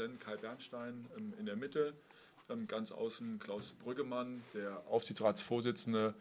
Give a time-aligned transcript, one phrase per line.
[0.00, 1.92] Präsident Kai Bernstein ähm, in der Mitte,
[2.48, 6.14] ähm, ganz außen Klaus Brüggemann, der Aufsichtsratsvorsitzende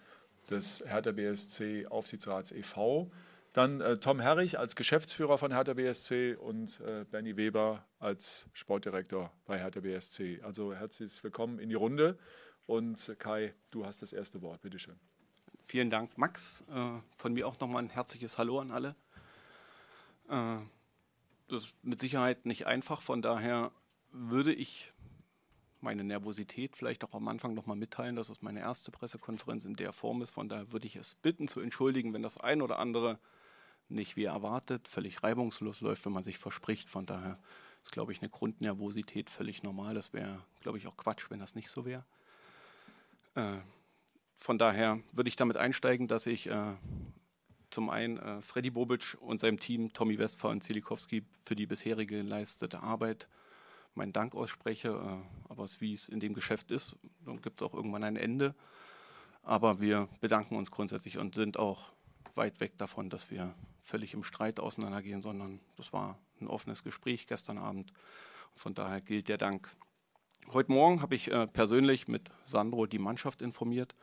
[0.50, 3.10] des Hertha BSC Aufsichtsrats e.V.,
[3.54, 9.32] dann äh, Tom Herrich als Geschäftsführer von Hertha BSC und äh, Bernie Weber als Sportdirektor
[9.46, 10.42] bei Hertha BSC.
[10.44, 12.18] Also herzlich willkommen in die Runde.
[12.66, 14.62] Und äh, Kai, du hast das erste Wort.
[14.62, 15.00] Bitte schön.
[15.68, 16.66] Vielen Dank, Max.
[16.70, 18.96] Äh, von mir auch nochmal ein herzliches Hallo an alle.
[20.30, 20.58] Äh,
[21.50, 23.02] das ist mit Sicherheit nicht einfach.
[23.02, 23.72] Von daher
[24.12, 24.94] würde ich
[25.82, 29.94] meine Nervosität vielleicht auch am Anfang nochmal mitteilen, dass es meine erste Pressekonferenz in der
[29.94, 30.32] Form ist.
[30.32, 33.20] Von daher würde ich es bitten zu entschuldigen, wenn das ein oder andere
[33.88, 36.90] nicht wie erwartet, völlig reibungslos läuft, wenn man sich verspricht.
[36.90, 37.40] Von daher
[37.82, 39.96] ist, glaube ich, eine Grundnervosität völlig normal.
[39.96, 42.06] Das wäre, glaube ich, auch Quatsch, wenn das nicht so wäre.
[43.36, 43.58] Äh,
[44.38, 46.74] von daher würde ich damit einsteigen, dass ich äh,
[47.72, 52.18] zum einen äh, Freddy Bobic und seinem Team, Tommy Westphal und Zielikowski, für die bisherige
[52.18, 53.28] geleistete Arbeit
[53.96, 54.90] meinen Dank ausspreche.
[54.90, 56.96] Äh, aber wie es in dem Geschäft ist,
[57.26, 58.56] dann gibt es auch irgendwann ein Ende.
[59.44, 61.92] Aber wir bedanken uns grundsätzlich und sind auch
[62.36, 63.54] weit weg davon, dass wir
[63.84, 67.92] völlig im Streit auseinandergehen, sondern das war ein offenes Gespräch gestern Abend.
[68.56, 69.70] Von daher gilt der Dank.
[70.52, 73.96] Heute Morgen habe ich äh, persönlich mit Sandro die Mannschaft informiert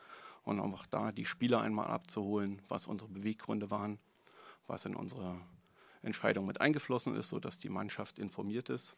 [0.47, 3.99] und auch da die Spieler einmal abzuholen, was unsere Beweggründe waren,
[4.65, 5.41] was in unsere
[6.01, 8.95] Entscheidung mit eingeflossen ist, sodass die Mannschaft informiert ist.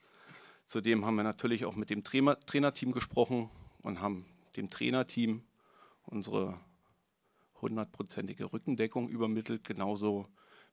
[0.67, 3.49] Zudem haben wir natürlich auch mit dem Trainer Trainerteam gesprochen
[3.81, 5.41] und haben dem Trainerteam
[6.03, 6.59] unsere
[7.61, 10.27] hundertprozentige Rückendeckung übermittelt, genauso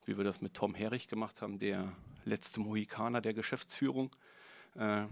[0.05, 1.90] wie wir das mit Tom Herrich gemacht haben, der
[2.27, 4.11] letzte Mohikaner der Geschäftsführung.
[4.74, 5.06] Äh,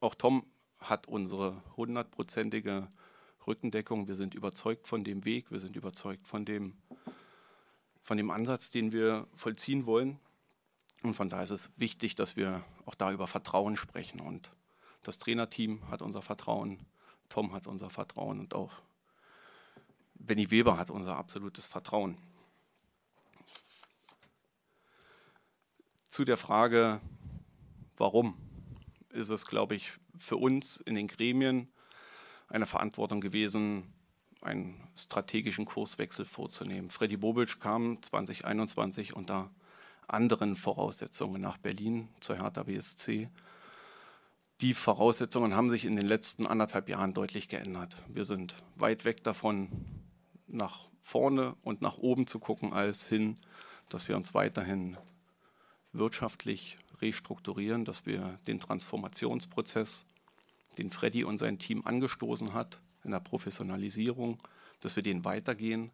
[0.00, 0.44] auch Tom
[0.78, 2.88] hat unsere hundertprozentige
[3.46, 4.08] Rückendeckung.
[4.08, 6.76] Wir sind überzeugt von dem Weg, wir sind überzeugt von dem,
[8.02, 10.18] von dem Ansatz, den wir vollziehen wollen.
[11.02, 14.20] Und von daher ist es wichtig, dass wir auch da über Vertrauen sprechen.
[14.20, 14.50] Und
[15.02, 16.78] das Trainerteam hat unser Vertrauen,
[17.28, 18.74] Tom hat unser Vertrauen und auch
[20.14, 22.18] Benny Weber hat unser absolutes Vertrauen.
[26.08, 27.00] Zu der Frage,
[27.96, 28.36] warum,
[29.10, 31.68] ist es, glaube ich, für uns in den Gremien
[32.50, 33.84] eine Verantwortung gewesen,
[34.42, 36.90] einen strategischen Kurswechsel vorzunehmen.
[36.90, 39.50] Freddy Bobic kam 2021 unter
[40.08, 43.28] anderen Voraussetzungen nach Berlin zur Hertha BSC.
[44.60, 47.96] Die Voraussetzungen haben sich in den letzten anderthalb Jahren deutlich geändert.
[48.08, 49.70] Wir sind weit weg davon,
[50.46, 53.38] nach vorne und nach oben zu gucken, als hin,
[53.88, 54.96] dass wir uns weiterhin
[55.92, 60.06] wirtschaftlich restrukturieren, dass wir den Transformationsprozess,
[60.78, 64.38] den Freddy und sein Team angestoßen hat in der Professionalisierung,
[64.80, 65.90] dass wir den weitergehen,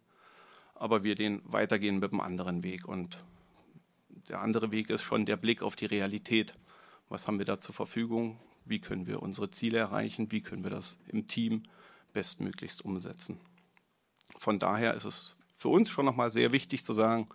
[0.74, 2.86] aber wir den weitergehen mit einem anderen Weg.
[2.86, 3.18] Und
[4.28, 6.54] der andere Weg ist schon der Blick auf die Realität.
[7.08, 8.38] Was haben wir da zur Verfügung?
[8.64, 10.32] Wie können wir unsere Ziele erreichen?
[10.32, 11.62] Wie können wir das im Team
[12.12, 13.38] bestmöglichst umsetzen?
[14.38, 17.28] Von daher ist es für uns schon nochmal sehr wichtig zu sagen,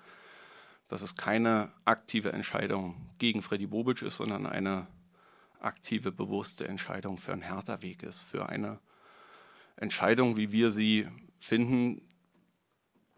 [0.87, 4.87] dass es keine aktive Entscheidung gegen Freddy Bobic ist, sondern eine
[5.63, 8.79] aktive, bewusste Entscheidung für einen härter Weg ist, für eine
[9.75, 11.07] Entscheidung, wie wir sie
[11.39, 12.01] finden,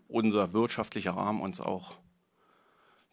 [0.08, 1.98] unser wirtschaftlicher Rahmen uns auch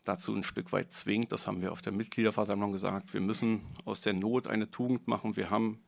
[0.05, 1.33] dazu ein Stück weit zwingt.
[1.33, 3.15] Das haben wir auf der Mitgliederversammlung gesagt.
[3.15, 5.37] Wir müssen aus der Not eine Tugend machen.
[5.37, 5.83] Wir haben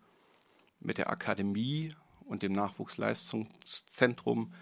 [0.80, 1.88] mit der Akademie
[2.24, 4.52] und dem Nachwuchsleistungszentrum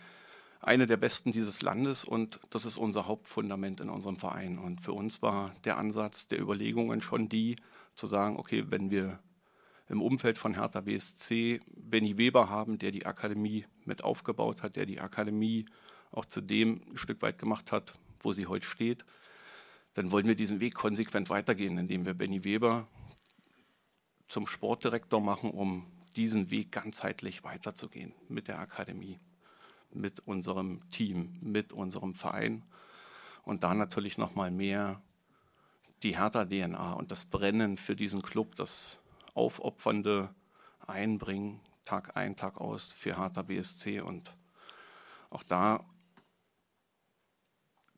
[0.60, 4.58] eine der besten dieses Landes und das ist unser Hauptfundament in unserem Verein.
[4.58, 7.56] Und für uns war der Ansatz der Überlegungen schon die,
[7.94, 9.18] zu sagen, okay, wenn wir
[9.88, 14.86] im Umfeld von Hertha BSC Benny Weber haben, der die Akademie mit aufgebaut hat, der
[14.86, 15.66] die Akademie
[16.12, 19.04] auch zu dem ein Stück weit gemacht hat, wo sie heute steht,
[19.94, 22.86] dann wollen wir diesen Weg konsequent weitergehen, indem wir Benny Weber
[24.28, 29.18] zum Sportdirektor machen, um diesen Weg ganzheitlich weiterzugehen mit der Akademie
[29.92, 32.64] mit unserem Team, mit unserem Verein.
[33.42, 35.02] Und da natürlich noch mal mehr
[36.02, 38.98] die Hertha-DNA und das Brennen für diesen Club, das
[39.34, 40.34] aufopfernde
[40.86, 44.34] Einbringen, Tag ein, Tag aus für Hertha BSC und
[45.30, 45.84] auch da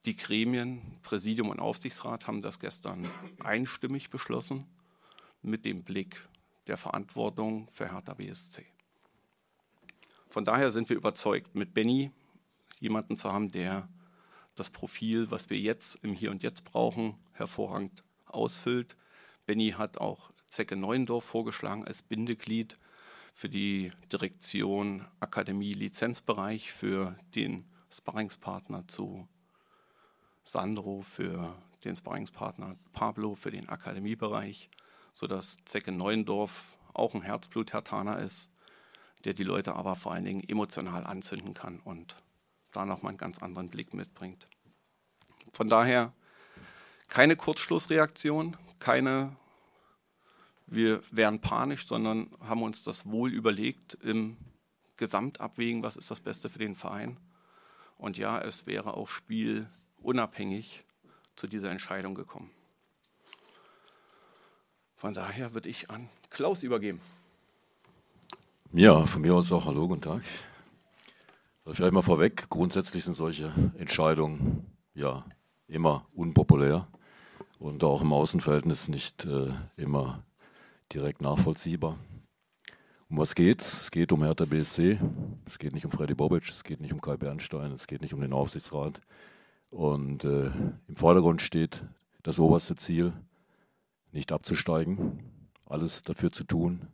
[0.04, 3.08] die Gremien, Präsidium und Aufsichtsrat haben das gestern
[3.44, 4.66] einstimmig beschlossen
[5.42, 6.28] mit dem Blick
[6.66, 8.66] der Verantwortung für Hertha BSC.
[10.28, 12.10] Von daher sind wir überzeugt, mit Benny
[12.80, 13.88] jemanden zu haben, der
[14.54, 18.96] das Profil, was wir jetzt im Hier und Jetzt brauchen, hervorragend ausfüllt.
[19.46, 22.74] Benny hat auch Zecke Neuendorf vorgeschlagen als Bindeglied
[23.32, 29.26] für die Direktion Akademie Lizenzbereich, für den Sparringspartner zu
[30.44, 34.70] Sandro, für den Sparringspartner Pablo, für den Akademiebereich,
[35.12, 38.50] sodass Zecke Neuendorf auch ein Herzblut-Hertaner ist,
[39.24, 42.16] der die Leute aber vor allen Dingen emotional anzünden kann und
[42.72, 44.48] da nochmal einen ganz anderen Blick mitbringt.
[45.52, 46.12] Von daher
[47.12, 49.36] keine Kurzschlussreaktion, keine
[50.66, 54.38] wir wären panisch, sondern haben uns das wohl überlegt im
[54.96, 57.18] Gesamtabwägen, was ist das Beste für den Verein.
[57.98, 60.84] Und ja, es wäre auch spielunabhängig
[61.36, 62.50] zu dieser Entscheidung gekommen.
[64.96, 67.02] Von daher würde ich an Klaus übergeben.
[68.72, 70.22] Ja, von mir aus auch Hallo, guten Tag.
[71.66, 74.64] Also vielleicht mal vorweg, grundsätzlich sind solche Entscheidungen
[74.94, 75.26] ja
[75.66, 76.88] immer unpopulär
[77.62, 80.24] und auch im Außenverhältnis nicht äh, immer
[80.92, 81.96] direkt nachvollziehbar.
[83.08, 83.82] Um was geht's?
[83.82, 84.98] Es geht um Hertha BSC.
[85.46, 88.14] Es geht nicht um Freddy Bobic, es geht nicht um Kai Bernstein, es geht nicht
[88.14, 89.00] um den Aufsichtsrat.
[89.70, 90.50] Und äh,
[90.88, 91.84] im Vordergrund steht
[92.24, 93.12] das oberste Ziel,
[94.10, 95.20] nicht abzusteigen,
[95.64, 96.88] alles dafür zu tun,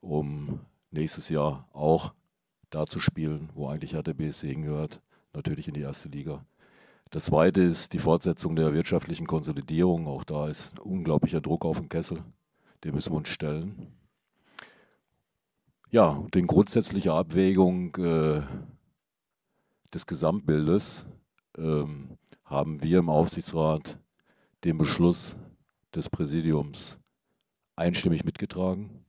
[0.00, 0.60] um
[0.90, 2.12] nächstes Jahr auch
[2.68, 5.00] da zu spielen, wo eigentlich Hertha BSC hingehört,
[5.32, 6.44] natürlich in die erste Liga.
[7.10, 10.06] Das zweite ist die Fortsetzung der wirtschaftlichen Konsolidierung.
[10.06, 12.22] Auch da ist unglaublicher Druck auf den Kessel.
[12.82, 13.92] Den müssen wir uns stellen.
[15.90, 18.42] Ja, und in grundsätzlicher Abwägung äh,
[19.94, 21.06] des Gesamtbildes
[21.56, 23.98] ähm, haben wir im Aufsichtsrat
[24.64, 25.36] den Beschluss
[25.94, 26.98] des Präsidiums
[27.76, 29.04] einstimmig mitgetragen.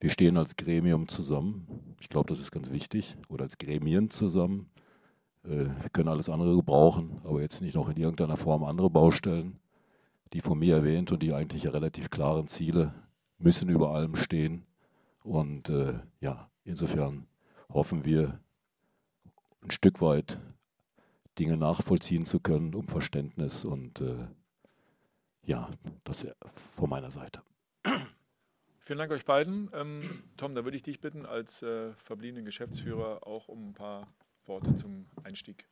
[0.00, 1.96] Wir stehen als Gremium zusammen.
[2.00, 3.16] Ich glaube, das ist ganz wichtig.
[3.28, 4.70] Oder als Gremien zusammen.
[5.46, 9.58] Äh, wir können alles andere gebrauchen, aber jetzt nicht noch in irgendeiner Form andere Baustellen.
[10.32, 12.92] Die von mir erwähnt und die eigentlich relativ klaren Ziele
[13.38, 14.66] müssen über allem stehen.
[15.22, 17.26] Und äh, ja, insofern
[17.68, 18.40] hoffen wir
[19.62, 20.38] ein Stück weit
[21.38, 24.26] Dinge nachvollziehen zu können, um Verständnis und äh,
[25.44, 25.68] ja,
[26.04, 27.42] das von meiner Seite.
[28.80, 29.70] Vielen Dank euch beiden.
[29.74, 30.00] Ähm,
[30.36, 34.06] Tom, da würde ich dich bitten, als äh, verbliebenen Geschäftsführer auch um ein paar
[34.48, 35.66] Worte zum Einstieg.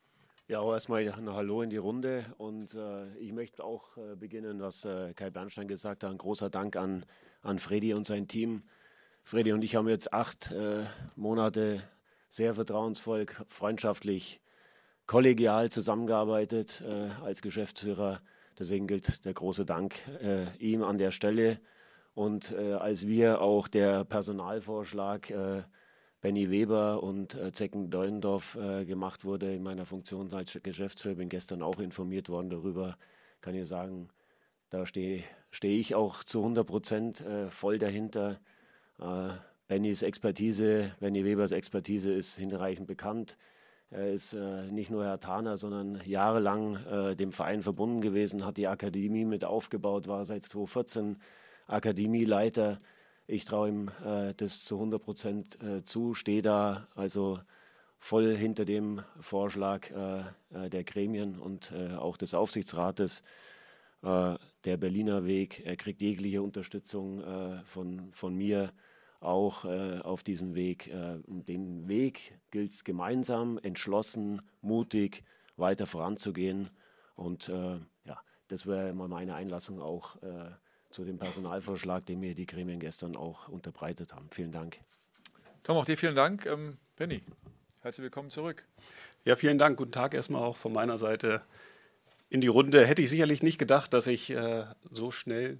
[0.46, 4.60] Ja, auch erstmal ein Hallo in die Runde und äh, ich möchte auch äh, beginnen,
[4.60, 6.10] was äh, Kai Bernstein gesagt hat.
[6.10, 7.06] Ein großer Dank an,
[7.40, 8.64] an Freddy und sein Team.
[9.22, 10.84] Freddy und ich haben jetzt acht äh,
[11.16, 11.82] Monate
[12.28, 14.42] sehr vertrauensvoll, freundschaftlich,
[15.06, 18.20] kollegial zusammengearbeitet äh, als Geschäftsführer.
[18.58, 21.58] Deswegen gilt der große Dank äh, ihm an der Stelle.
[22.12, 25.32] Und als wir auch der Personalvorschlag
[26.24, 31.16] Benny Weber und äh, Zecken Deulendorf äh, gemacht wurde in meiner Funktion als Geschäftsführer.
[31.16, 32.96] Bin gestern auch informiert worden darüber.
[33.42, 34.08] Kann ich sagen,
[34.70, 38.40] da stehe steh ich auch zu 100 Prozent äh, voll dahinter.
[38.98, 39.32] Äh,
[39.68, 43.36] Bennys Expertise, Benny Webers Expertise ist hinreichend bekannt.
[43.90, 48.56] Er ist äh, nicht nur Herr Taner, sondern jahrelang äh, dem Verein verbunden gewesen, hat
[48.56, 51.18] die Akademie mit aufgebaut, war seit 2014
[51.66, 52.78] Akademieleiter
[53.26, 57.38] ich traue ihm äh, das zu 100 Prozent äh, zu, stehe da also
[58.04, 63.22] voll hinter dem Vorschlag äh, äh der Gremien und äh, auch des Aufsichtsrates.
[64.02, 67.22] Äh, der Berliner Weg, er kriegt jegliche Unterstützung
[67.66, 68.72] von, von mir
[69.20, 70.90] auch auf diesem Weg.
[71.26, 75.22] den Weg gilt es gemeinsam, entschlossen, mutig
[75.58, 76.70] weiter voranzugehen.
[77.14, 80.16] Und ja, das wäre immer meine Einlassung auch
[80.94, 84.29] zu dem Personalvorschlag, den mir die Gremien gestern auch unterbreitet haben.
[84.31, 84.79] Vielen Dank.
[85.65, 86.46] Tom, auch dir vielen Dank.
[86.46, 87.20] Ähm, Penny,
[87.82, 88.65] herzlich willkommen zurück.
[89.24, 89.77] Ja, vielen Dank.
[89.77, 91.43] Guten Tag erstmal auch von meiner Seite
[92.31, 92.86] in die Runde.
[92.86, 95.58] Hätte ich sicherlich nicht gedacht, dass ich äh, so schnell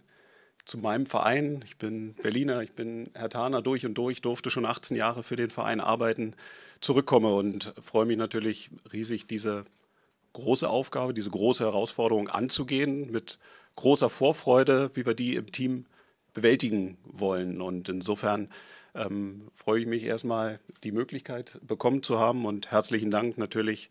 [0.67, 4.65] zu meinem Verein, ich bin Berliner, ich bin Herr Taner durch und durch, durfte schon
[4.65, 6.37] 18 Jahre für den Verein arbeiten,
[6.81, 9.65] zurückkomme und freue mich natürlich riesig, diese
[10.33, 13.39] große Aufgabe, diese große Herausforderung anzugehen mit
[13.77, 15.87] großer Vorfreude, wie wir die im Team
[16.33, 17.61] bewältigen wollen.
[17.61, 18.49] Und insofern
[18.95, 23.91] ähm, freue ich mich erstmal, die Möglichkeit bekommen zu haben und herzlichen Dank natürlich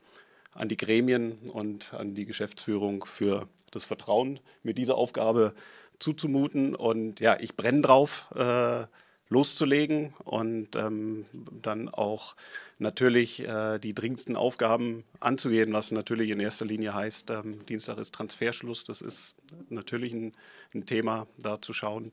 [0.53, 5.53] an die Gremien und an die Geschäftsführung für das Vertrauen, mir diese Aufgabe
[5.99, 6.75] zuzumuten.
[6.75, 8.85] Und ja, ich brenne drauf, äh,
[9.33, 11.25] loszulegen und ähm,
[11.61, 12.35] dann auch
[12.77, 18.13] natürlich äh, die dringendsten Aufgaben anzugehen, was natürlich in erster Linie heißt, ähm, Dienstag ist
[18.13, 18.83] Transferschluss.
[18.83, 19.33] Das ist
[19.69, 20.33] natürlich ein,
[20.73, 22.11] ein Thema, da zu schauen,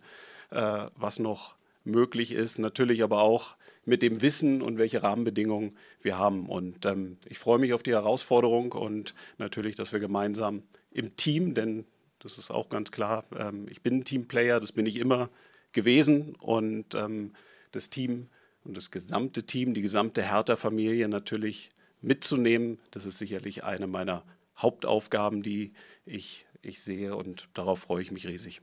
[0.50, 2.58] äh, was noch möglich ist.
[2.58, 6.48] Natürlich aber auch mit dem Wissen und welche Rahmenbedingungen wir haben.
[6.48, 11.54] Und ähm, ich freue mich auf die Herausforderung und natürlich, dass wir gemeinsam im Team,
[11.54, 11.84] denn
[12.18, 15.30] das ist auch ganz klar, ähm, ich bin ein Teamplayer, das bin ich immer
[15.72, 17.34] gewesen und ähm,
[17.72, 18.28] das Team
[18.64, 22.78] und das gesamte Team, die gesamte Hertha-Familie natürlich mitzunehmen.
[22.90, 24.24] Das ist sicherlich eine meiner
[24.58, 25.72] Hauptaufgaben, die
[26.04, 28.60] ich, ich sehe und darauf freue ich mich riesig.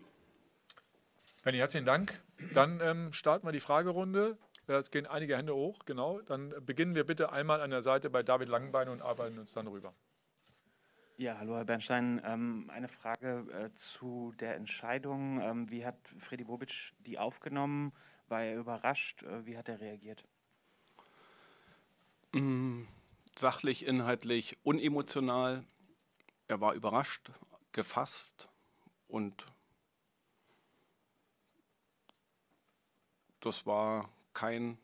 [1.43, 2.21] Benny, herzlichen Dank.
[2.53, 4.37] Dann ähm, starten wir die Fragerunde.
[4.67, 6.19] Es gehen einige Hände hoch, genau.
[6.21, 9.67] Dann beginnen wir bitte einmal an der Seite bei David Langenbein und arbeiten uns dann
[9.67, 9.93] rüber.
[11.19, 12.21] Ja, hallo Herr Bernstein.
[12.23, 15.41] Ähm, eine Frage äh, zu der Entscheidung.
[15.41, 17.91] Ähm, wie hat Freddy Bobic die aufgenommen?
[18.27, 19.23] War er überrascht?
[19.23, 20.23] Äh, wie hat er reagiert?
[22.33, 22.83] Mm,
[23.35, 25.65] sachlich, inhaltlich, unemotional.
[26.47, 27.31] Er war überrascht,
[27.71, 28.47] gefasst
[29.07, 29.47] und
[33.39, 34.77] das war kein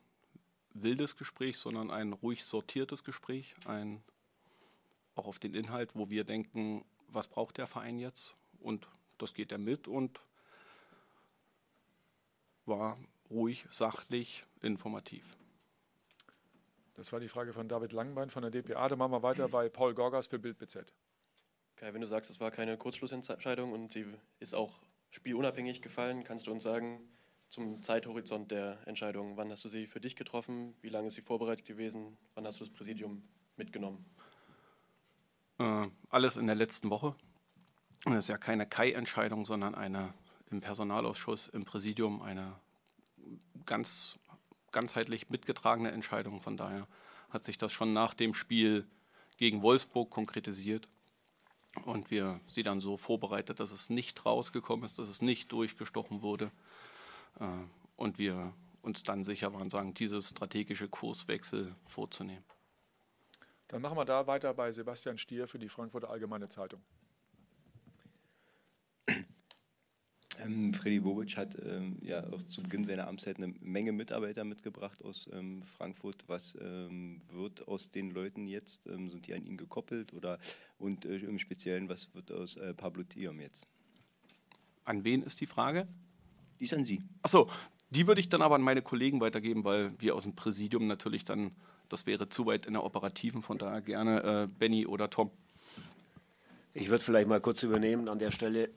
[0.74, 4.04] wildes Gespräch, sondern ein ruhig sortiertes Gespräch, ein
[5.16, 8.36] auch auf den Inhalt, wo wir denken, was braucht der Verein jetzt?
[8.60, 10.20] Und das geht er mit und
[12.66, 12.98] war
[13.30, 15.38] ruhig, sachlich, informativ.
[16.96, 18.88] Das war die Frage von David Langbein von der DPA.
[18.88, 20.94] Dann machen wir weiter bei Paul Gorgas für Bild BZ.
[21.76, 24.06] Kai, wenn du sagst, es war keine Kurzschlussentscheidung und sie
[24.40, 24.80] ist auch
[25.10, 27.02] spielunabhängig gefallen, kannst du uns sagen,
[27.50, 30.76] zum Zeithorizont der Entscheidung, wann hast du sie für dich getroffen?
[30.82, 32.18] Wie lange ist sie vorbereitet gewesen?
[32.36, 33.24] Wann hast du das Präsidium
[33.58, 34.06] mitgenommen?
[35.60, 37.16] Äh, alles in der letzten Woche.
[38.06, 40.14] Das ist ja keine Kai-Entscheidung, sondern eine
[40.50, 42.56] im Personalausschuss, im Präsidium, eine
[43.66, 44.20] ganz
[44.74, 46.42] ganzheitlich mitgetragene Entscheidung.
[46.42, 46.88] Von daher
[47.30, 48.86] hat sich das schon nach dem Spiel
[49.38, 50.90] gegen Wolfsburg konkretisiert
[51.86, 56.22] und wir sie dann so vorbereitet, dass es nicht rausgekommen ist, dass es nicht durchgestochen
[56.22, 56.52] wurde
[57.40, 57.46] äh,
[57.96, 62.44] und wir uns dann sicher waren, sagen, diese strategische Kurswechsel vorzunehmen.
[63.74, 66.80] Dann machen wir da weiter bei Sebastian Stier für die Frankfurter Allgemeine Zeitung.
[70.40, 75.04] Ähm, Freddy Bobic hat ähm, ja auch zu Beginn seiner Amtszeit eine Menge Mitarbeiter mitgebracht
[75.04, 76.24] aus ähm, Frankfurt.
[76.28, 78.86] Was ähm, wird aus den Leuten jetzt?
[78.86, 80.14] Ähm, sind die an ihn gekoppelt?
[80.14, 80.38] Oder
[80.78, 83.66] und äh, im Speziellen, was wird aus äh, Pablo Thiam jetzt?
[84.86, 85.88] An wen ist die Frage?
[86.60, 87.02] Die ist an Sie.
[87.24, 87.50] Achso,
[87.90, 91.26] die würde ich dann aber an meine Kollegen weitergeben, weil wir aus dem Präsidium natürlich
[91.26, 91.56] dann
[91.94, 95.30] das wäre zu weit in der operativen, von daher gerne äh, Benny oder Tom.
[96.74, 98.72] Ich würde vielleicht mal kurz übernehmen an der Stelle.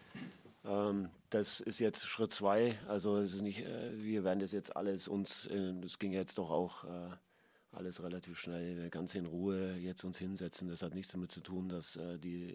[0.64, 2.78] ähm, das ist jetzt Schritt zwei.
[2.88, 6.38] Also es ist nicht, äh, wir werden das jetzt alles uns, äh, das ging jetzt
[6.38, 7.10] doch auch äh,
[7.72, 10.68] alles relativ schnell, ganz in Ruhe jetzt uns hinsetzen.
[10.68, 12.54] Das hat nichts damit zu tun, dass äh, die,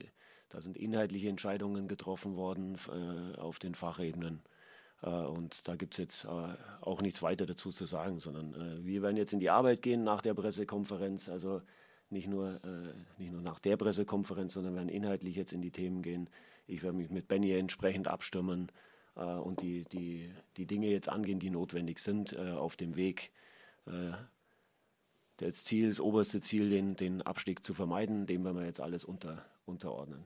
[0.50, 4.42] da sind inhaltliche Entscheidungen getroffen worden äh, auf den Fachebenen.
[5.02, 6.28] Äh, und da gibt es jetzt äh,
[6.82, 10.04] auch nichts weiter dazu zu sagen, sondern äh, wir werden jetzt in die Arbeit gehen
[10.04, 11.30] nach der Pressekonferenz.
[11.30, 11.62] Also
[12.12, 12.60] nicht nur,
[13.20, 16.28] nicht nur nach der Pressekonferenz, sondern werden inhaltlich jetzt in die Themen gehen.
[16.66, 18.72] Ich werde mich mit Benny entsprechend abstimmen
[19.14, 23.32] und die, die, die Dinge jetzt angehen, die notwendig sind auf dem Weg.
[25.38, 29.06] Das Ziel, das oberste Ziel, den, den Abstieg zu vermeiden, dem werden wir jetzt alles
[29.06, 30.26] unter, unterordnen.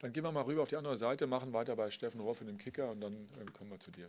[0.00, 2.46] Dann gehen wir mal rüber auf die andere Seite, machen weiter bei Steffen Roff in
[2.46, 4.06] dem Kicker und dann äh, kommen wir zu dir.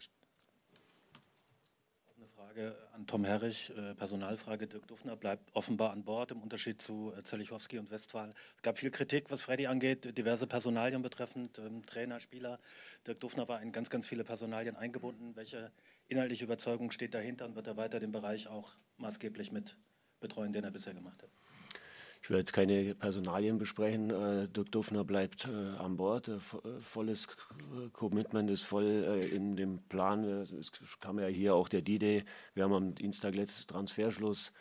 [2.16, 4.68] Eine Frage an Tom Herrich, äh, Personalfrage.
[4.68, 8.36] Dirk Dufner bleibt offenbar an Bord im Unterschied zu äh, Zelichowski und Westphal.
[8.58, 12.60] Es gab viel Kritik, was Freddy angeht, diverse Personalien betreffend ähm, Trainer, Spieler.
[13.08, 15.36] Dirk Dufner war in ganz, ganz viele Personalien eingebunden.
[15.36, 15.72] Welche
[16.08, 19.76] inhaltliche Überzeugung steht dahinter und wird er weiter den Bereich auch maßgeblich mit
[20.20, 21.30] betreuen, den er bisher gemacht hat?
[22.22, 24.10] Ich will jetzt keine Personalien besprechen.
[24.10, 26.28] Äh, Dirk Duffner bleibt äh, an Bord.
[26.28, 26.40] Äh,
[26.82, 27.28] volles
[27.94, 30.24] Commitment ist voll in dem Plan.
[30.24, 32.26] Es kam ja hier auch der D-Day.
[32.54, 34.52] Wir haben am Dienstag letztes Transferschluss.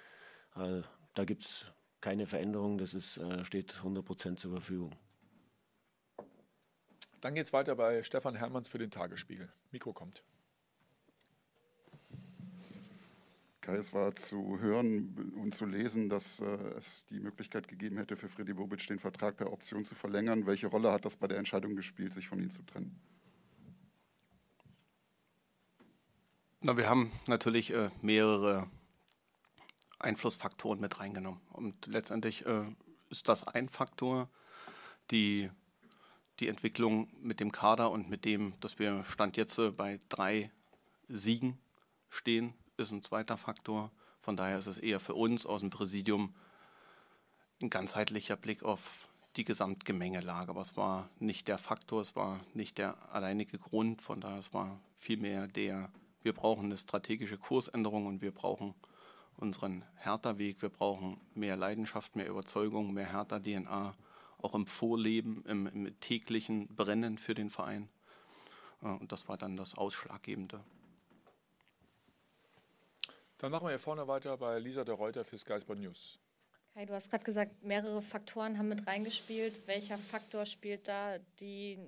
[0.55, 1.67] da gibt es
[2.01, 2.79] keine Veränderung.
[2.79, 4.95] Das ist, steht 100 Prozent zur Verfügung.
[7.21, 9.53] Dann geht es weiter bei Stefan Hermanns für den Tagesspiegel.
[9.71, 10.23] Mikro kommt.
[13.71, 16.47] Es war zu hören und zu lesen, dass äh,
[16.79, 20.47] es die Möglichkeit gegeben hätte, für Freddy Bobic den Vertrag per Option zu verlängern.
[20.47, 22.99] Welche Rolle hat das bei der Entscheidung gespielt, sich von ihm zu trennen?
[26.63, 28.71] Na, wir haben natürlich äh, mehrere
[29.99, 31.43] Einflussfaktoren mit reingenommen.
[31.53, 32.65] Und letztendlich äh,
[33.11, 34.31] ist das ein Faktor,
[35.11, 35.51] die,
[36.41, 40.51] die Entwicklung mit dem Kader und mit dem, dass wir Stand jetzt äh, bei drei
[41.09, 41.59] Siegen
[42.09, 43.91] stehen, ist ein zweiter Faktor.
[44.21, 46.35] Von daher ist es eher für uns aus dem Präsidium
[47.61, 50.51] ein ganzheitlicher Blick auf die Gesamtgemengelage.
[50.51, 54.01] Aber es war nicht der Faktor, es war nicht der alleinige Grund.
[54.01, 55.91] Von daher es war vielmehr der,
[56.23, 58.75] wir brauchen eine strategische Kursänderung und wir brauchen
[59.37, 60.63] unseren Hertha-Weg.
[60.63, 63.95] Wir brauchen mehr Leidenschaft, mehr Überzeugung, mehr Hertha-DNA,
[64.41, 67.89] auch im Vorleben, im, im täglichen Brennen für den Verein.
[68.83, 70.61] Äh, und das war dann das Ausschlaggebende.
[73.39, 76.19] Dann machen wir hier vorne weiter bei Lisa de Reuter für Sky Sport News.
[76.75, 79.67] Kai, du hast gerade gesagt, mehrere Faktoren haben mit reingespielt.
[79.67, 81.79] Welcher Faktor spielt da die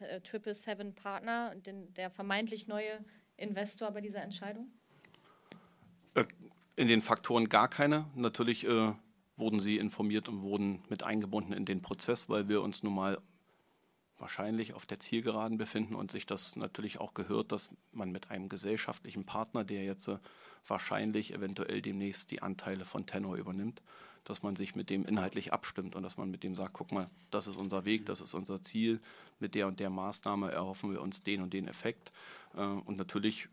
[0.00, 3.02] äh, Triple Seven Partner, den, der vermeintlich neue
[3.36, 4.70] Investor bei dieser Entscheidung?
[6.14, 6.24] Äh,
[6.76, 8.06] in den Faktoren gar keine.
[8.14, 8.92] Natürlich äh,
[9.36, 13.18] wurden sie informiert und wurden mit eingebunden in den Prozess, weil wir uns nun mal
[14.18, 18.48] wahrscheinlich auf der Zielgeraden befinden und sich das natürlich auch gehört, dass man mit einem
[18.48, 20.18] gesellschaftlichen Partner, der jetzt äh,
[20.66, 23.82] wahrscheinlich eventuell demnächst die Anteile von Tenor übernimmt,
[24.24, 27.10] dass man sich mit dem inhaltlich abstimmt und dass man mit dem sagt, guck mal,
[27.30, 29.00] das ist unser Weg, das ist unser Ziel,
[29.38, 32.12] mit der und der Maßnahme erhoffen wir uns den und den Effekt.
[32.54, 33.48] Äh, und natürlich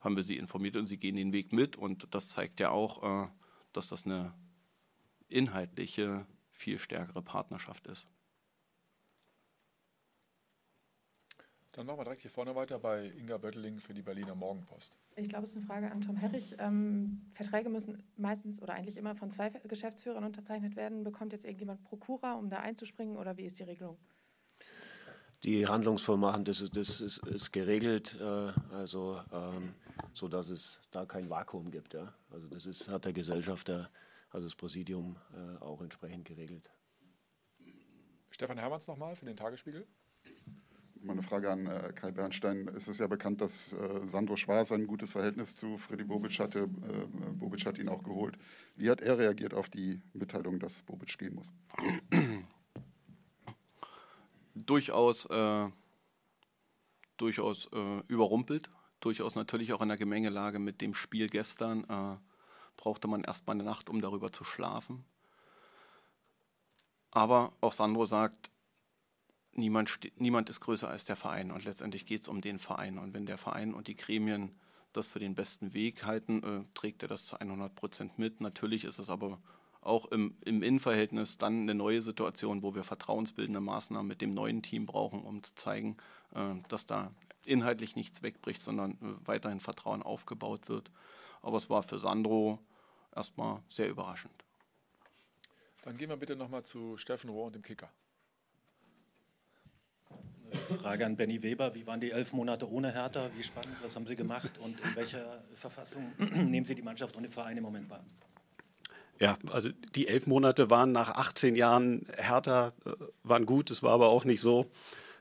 [0.00, 3.02] haben wir sie informiert und sie gehen den Weg mit und das zeigt ja auch,
[3.24, 3.28] äh,
[3.72, 4.32] dass das eine
[5.28, 8.06] inhaltliche, viel stärkere Partnerschaft ist.
[11.76, 14.96] Dann machen wir direkt hier vorne weiter bei Inga Bötteling für die Berliner Morgenpost.
[15.14, 16.56] Ich glaube, es ist eine Frage an Tom Herrich.
[16.58, 21.04] Ähm, Verträge müssen meistens oder eigentlich immer von zwei Geschäftsführern unterzeichnet werden.
[21.04, 23.98] Bekommt jetzt irgendjemand Prokura, um da einzuspringen oder wie ist die Regelung?
[25.44, 29.74] Die Handlungsvollmacht das, das ist, ist geregelt, äh, also ähm,
[30.14, 31.92] so dass es da kein Vakuum gibt.
[31.92, 32.14] Ja?
[32.30, 33.90] Also das ist, hat der Gesellschafter,
[34.30, 36.70] also das Präsidium äh, auch entsprechend geregelt.
[38.30, 39.86] Stefan Hermanns nochmal für den Tagesspiegel.
[41.02, 42.68] Meine Frage an äh, Kai Bernstein.
[42.76, 46.60] Es ist ja bekannt, dass äh, Sandro Schwarz ein gutes Verhältnis zu Freddy Bobic hatte.
[46.60, 48.36] Äh, Bobic hat ihn auch geholt.
[48.76, 51.52] Wie hat er reagiert auf die Mitteilung, dass Bobic gehen muss?
[54.54, 55.68] durchaus, äh,
[57.16, 58.70] durchaus äh, überrumpelt.
[59.00, 61.84] Durchaus natürlich auch in der Gemengelage mit dem Spiel gestern.
[61.84, 62.16] Äh,
[62.76, 65.04] brauchte man erstmal eine Nacht, um darüber zu schlafen.
[67.10, 68.50] Aber auch Sandro sagt,
[69.58, 72.98] niemand, niemand ist größer als der Verein und letztendlich geht es um den Verein.
[72.98, 74.54] Und wenn der Verein und die Gremien
[74.92, 78.40] das für den besten Weg halten, äh, trägt er das zu 100 Prozent mit.
[78.40, 79.38] Natürlich ist es aber
[79.80, 84.62] auch im, im Innenverhältnis dann eine neue Situation, wo wir vertrauensbildende Maßnahmen mit dem neuen
[84.62, 85.96] Team brauchen, um zu zeigen,
[86.34, 87.12] äh, dass da
[87.44, 90.90] inhaltlich nichts wegbricht, sondern äh, weiterhin Vertrauen aufgebaut wird.
[91.42, 92.58] Aber es war für Sandro
[93.14, 94.34] erstmal sehr überraschend.
[95.84, 97.90] Dann gehen wir bitte nochmal zu Steffen Rohr und dem Kicker.
[100.74, 101.74] Frage an Benny Weber.
[101.74, 103.30] Wie waren die elf Monate ohne Hertha?
[103.36, 103.76] Wie spannend?
[103.82, 104.50] Was haben Sie gemacht?
[104.60, 108.04] Und in welcher Verfassung nehmen Sie die Mannschaft und den Verein im Moment wahr?
[109.18, 112.90] Ja, also die elf Monate waren nach 18 Jahren Hertha, äh,
[113.22, 113.70] waren gut.
[113.70, 114.66] Es war aber auch nicht so,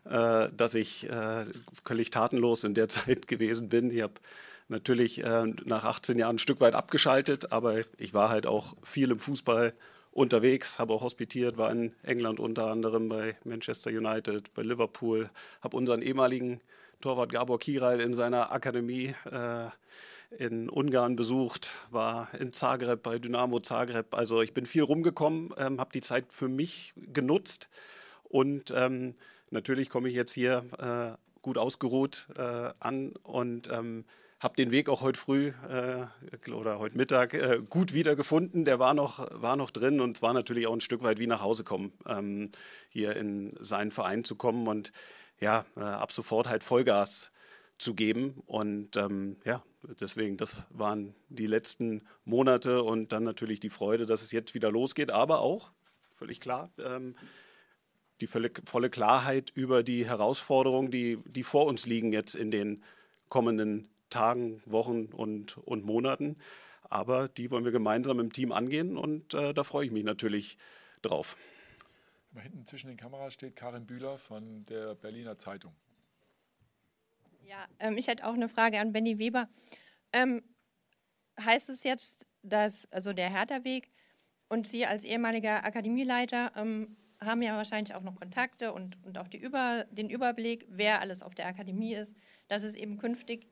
[0.05, 1.45] äh, dass ich äh,
[1.85, 3.91] völlig tatenlos in der Zeit gewesen bin.
[3.91, 4.15] Ich habe
[4.67, 9.19] natürlich nach 18 Jahren ein Stück weit abgeschaltet, aber ich war halt auch viel im
[9.19, 9.75] Fußball
[10.15, 15.29] unterwegs, habe auch hospitiert, war in England unter anderem bei Manchester United, bei Liverpool,
[15.61, 16.61] habe unseren ehemaligen
[17.01, 19.67] Torwart Gabor Kiral in seiner Akademie äh,
[20.37, 24.13] in Ungarn besucht, war in Zagreb bei Dynamo Zagreb.
[24.13, 27.69] Also ich bin viel rumgekommen, ähm, habe die Zeit für mich genutzt
[28.23, 29.15] und ähm,
[29.51, 34.05] natürlich komme ich jetzt hier äh, gut ausgeruht äh, an und ähm,
[34.45, 38.63] habe den Weg auch heute früh äh, oder heute Mittag äh, gut wiedergefunden.
[38.63, 41.41] Der war noch, war noch drin und war natürlich auch ein Stück weit wie nach
[41.41, 42.51] Hause kommen, ähm,
[42.89, 44.91] hier in seinen Verein zu kommen und
[45.39, 47.31] ja, äh, ab sofort halt Vollgas
[47.79, 48.43] zu geben.
[48.45, 49.63] Und ähm, ja,
[49.99, 54.71] deswegen, das waren die letzten Monate und dann natürlich die Freude, dass es jetzt wieder
[54.71, 55.71] losgeht, aber auch,
[56.13, 57.15] völlig klar, ähm,
[58.21, 62.83] die völlig, volle Klarheit über die Herausforderungen, die, die vor uns liegen jetzt in den
[63.27, 66.37] kommenden Tagen, Wochen und, und Monaten.
[66.89, 70.57] Aber die wollen wir gemeinsam im Team angehen und äh, da freue ich mich natürlich
[71.01, 71.37] drauf.
[72.41, 75.73] Hinten zwischen den Kameras steht Karin Bühler von der Berliner Zeitung.
[77.43, 79.49] Ja, ähm, ich hätte auch eine Frage an Benny Weber.
[80.13, 80.43] Ähm,
[81.39, 83.91] heißt es jetzt, dass also der Hertha-Weg
[84.47, 89.27] und Sie als ehemaliger Akademieleiter ähm, haben ja wahrscheinlich auch noch Kontakte und, und auch
[89.27, 92.13] die Über, den Überblick, wer alles auf der Akademie ist,
[92.47, 93.47] dass es eben künftig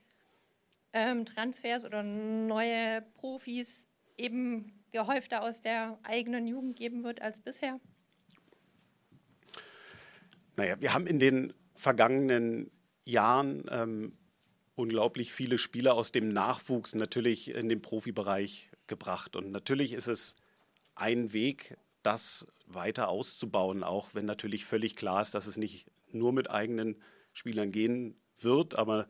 [0.94, 7.80] ähm, Transfers oder neue Profis eben gehäufter aus der eigenen Jugend geben wird als bisher?
[10.56, 12.72] Naja, wir haben in den vergangenen
[13.06, 14.18] Jahren ähm,
[14.76, 19.36] unglaublich viele Spieler aus dem Nachwuchs natürlich in den Profibereich gebracht.
[19.36, 20.36] Und natürlich ist es
[20.96, 26.34] ein Weg, das weiter auszubauen, auch wenn natürlich völlig klar ist, dass es nicht nur
[26.34, 27.02] mit eigenen
[27.34, 28.78] Spielern gehen wird.
[28.78, 29.08] Aber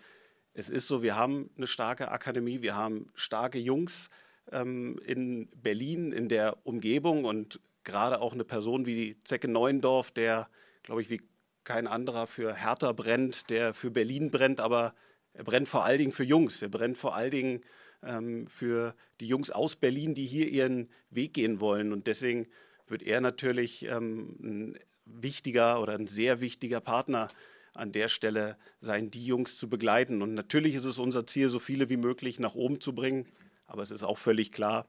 [0.54, 4.10] es ist so, wir haben eine starke Akademie, wir haben starke Jungs
[4.52, 10.50] ähm, in Berlin, in der Umgebung und gerade auch eine Person wie Zecke Neuendorf, der,
[10.84, 11.22] glaube ich, wie
[11.63, 14.94] kein anderer für Hertha brennt, der für Berlin brennt, aber
[15.34, 16.62] er brennt vor allen Dingen für Jungs.
[16.62, 17.62] Er brennt vor allen Dingen
[18.04, 21.92] ähm, für die Jungs aus Berlin, die hier ihren Weg gehen wollen.
[21.92, 22.48] Und deswegen
[22.88, 27.30] wird er natürlich ähm, ein wichtiger oder ein sehr wichtiger Partner
[27.74, 30.22] an der Stelle sein, die Jungs zu begleiten.
[30.22, 33.28] Und natürlich ist es unser Ziel, so viele wie möglich nach oben zu bringen.
[33.66, 34.88] Aber es ist auch völlig klar,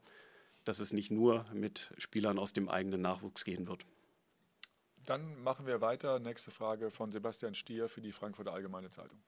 [0.65, 3.87] dass es nicht nur mit Spielern aus dem eigenen Nachwuchs gehen wird.
[5.05, 6.19] Dann machen wir weiter.
[6.19, 9.19] Nächste Frage von Sebastian Stier für die Frankfurter Allgemeine Zeitung.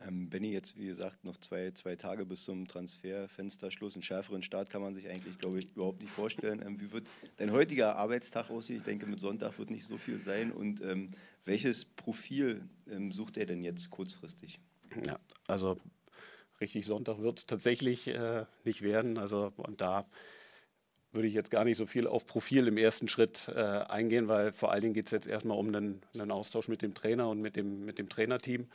[0.00, 3.94] Ähm, Benny, jetzt wie gesagt, noch zwei, zwei Tage bis zum Transferfensterschluss.
[3.94, 6.62] Einen schärferen Start kann man sich eigentlich, glaube ich, überhaupt nicht vorstellen.
[6.64, 8.78] Ähm, wie wird dein heutiger Arbeitstag aussehen?
[8.78, 10.52] Ich denke, mit Sonntag wird nicht so viel sein.
[10.52, 11.10] Und ähm,
[11.48, 14.60] welches Profil ähm, sucht er denn jetzt kurzfristig?
[15.04, 15.78] Ja, also
[16.60, 19.18] richtig Sonntag wird es tatsächlich äh, nicht werden.
[19.18, 20.06] Also und da
[21.10, 24.52] würde ich jetzt gar nicht so viel auf Profil im ersten Schritt äh, eingehen, weil
[24.52, 27.40] vor allen Dingen geht es jetzt erstmal um einen, einen, Austausch mit dem Trainer und
[27.40, 28.68] mit dem, mit dem Trainerteam.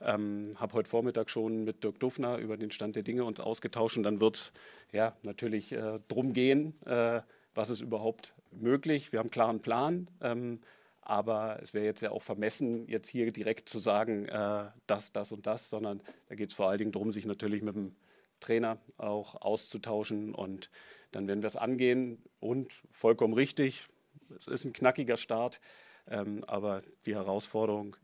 [0.00, 3.96] Ähm, habe heute Vormittag schon mit Dirk Duffner über den Stand der Dinge uns ausgetauscht
[3.96, 4.52] und dann wird es
[4.92, 7.20] ja, natürlich äh, drum gehen, äh,
[7.54, 9.12] was ist überhaupt möglich.
[9.12, 10.60] Wir haben einen klaren Plan, ähm,
[11.02, 15.32] aber es wäre jetzt ja auch vermessen, jetzt hier direkt zu sagen, äh, das, das
[15.32, 17.94] und das, sondern da geht es vor allen Dingen darum, sich natürlich mit dem
[18.40, 20.70] Trainer auch auszutauschen und
[21.10, 23.88] dann werden wir es angehen und vollkommen richtig,
[24.36, 25.60] es ist ein knackiger Start,
[26.06, 27.96] ähm, aber die Herausforderung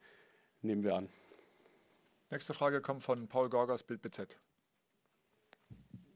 [0.62, 1.08] nehmen wir an.
[2.30, 4.36] Nächste Frage kommt von Paul Gorgers, Bild BZ.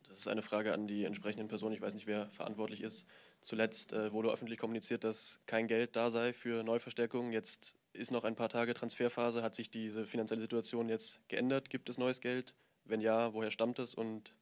[0.09, 1.75] Das ist eine Frage an die entsprechenden Personen.
[1.75, 3.07] Ich weiß nicht, wer verantwortlich ist.
[3.43, 7.33] Zuletzt äh, wurde öffentlich kommuniziert, dass kein Geld da sei für Neuverstärkungen.
[7.33, 9.43] Jetzt ist noch ein paar Tage Transferphase.
[9.43, 11.69] Hat sich diese finanzielle Situation jetzt geändert?
[11.69, 12.55] Gibt es neues Geld?
[12.85, 13.95] Wenn ja, woher stammt es?
[13.95, 14.33] Und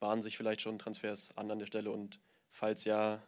[0.00, 1.92] bahnen sich vielleicht schon Transfers an an der Stelle?
[1.92, 2.18] Und
[2.50, 3.22] falls ja,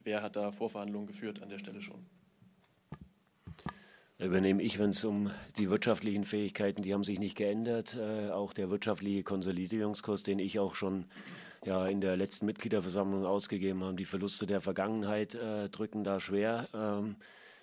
[0.00, 2.04] wer hat da Vorverhandlungen geführt an der Stelle schon?
[4.18, 7.96] Übernehme ich, wenn es um die wirtschaftlichen Fähigkeiten, die haben sich nicht geändert.
[7.96, 11.06] Äh, auch der wirtschaftliche Konsolidierungskurs, den ich auch schon
[11.64, 16.68] ja, in der letzten Mitgliederversammlung ausgegeben habe, die Verluste der Vergangenheit äh, drücken da schwer.
[16.74, 17.16] Ähm,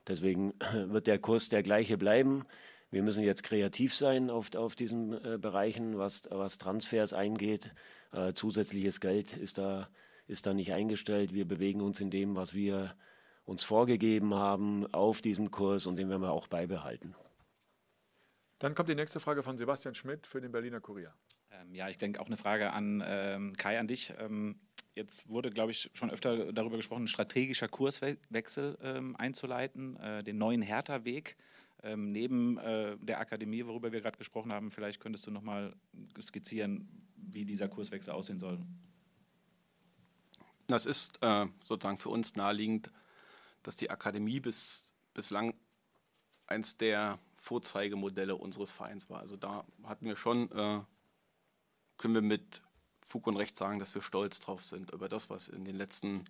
[0.07, 2.45] deswegen wird der Kurs der gleiche bleiben.
[2.91, 7.73] Wir müssen jetzt kreativ sein auf, auf diesen äh, Bereichen, was, was Transfers eingeht.
[8.11, 9.89] Äh, zusätzliches Geld ist da,
[10.27, 11.33] ist da nicht eingestellt.
[11.33, 12.95] Wir bewegen uns in dem, was wir
[13.45, 17.15] uns vorgegeben haben auf diesem Kurs und den werden wir auch beibehalten.
[18.59, 21.13] Dann kommt die nächste Frage von Sebastian Schmidt für den Berliner Kurier.
[21.51, 24.13] Ähm, ja, ich denke auch eine Frage an ähm, Kai, an dich.
[24.19, 24.59] Ähm,
[24.95, 30.37] jetzt wurde, glaube ich, schon öfter darüber gesprochen, ein strategischer Kurswechsel ähm, einzuleiten, äh, den
[30.37, 31.37] neuen Hertha-Weg.
[31.83, 35.73] Ähm, neben äh, der Akademie, worüber wir gerade gesprochen haben, vielleicht könntest du noch mal
[36.21, 38.59] skizzieren, wie dieser Kurswechsel aussehen soll.
[40.67, 42.91] Das ist äh, sozusagen für uns naheliegend,
[43.63, 45.53] dass die Akademie bis, bislang
[46.45, 49.19] eins der Vorzeigemodelle unseres Vereins war.
[49.19, 50.81] Also da hatten wir schon, äh,
[51.97, 52.61] können wir mit
[53.05, 56.25] Fug und Recht sagen, dass wir stolz drauf sind über das, was in den letzten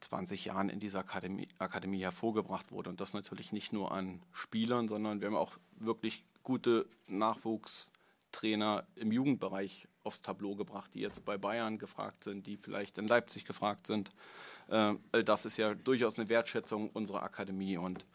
[0.00, 2.90] 20 Jahren in dieser Akademie, Akademie hervorgebracht wurde.
[2.90, 9.12] Und das natürlich nicht nur an Spielern, sondern wir haben auch wirklich gute Nachwuchstrainer im
[9.12, 13.86] Jugendbereich aufs Tableau gebracht, die jetzt bei Bayern gefragt sind, die vielleicht in Leipzig gefragt
[13.86, 14.10] sind.
[14.68, 17.76] Äh, das ist ja durchaus eine Wertschätzung unserer Akademie.
[17.76, 18.06] Und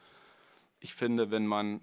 [0.80, 1.82] ich finde, wenn man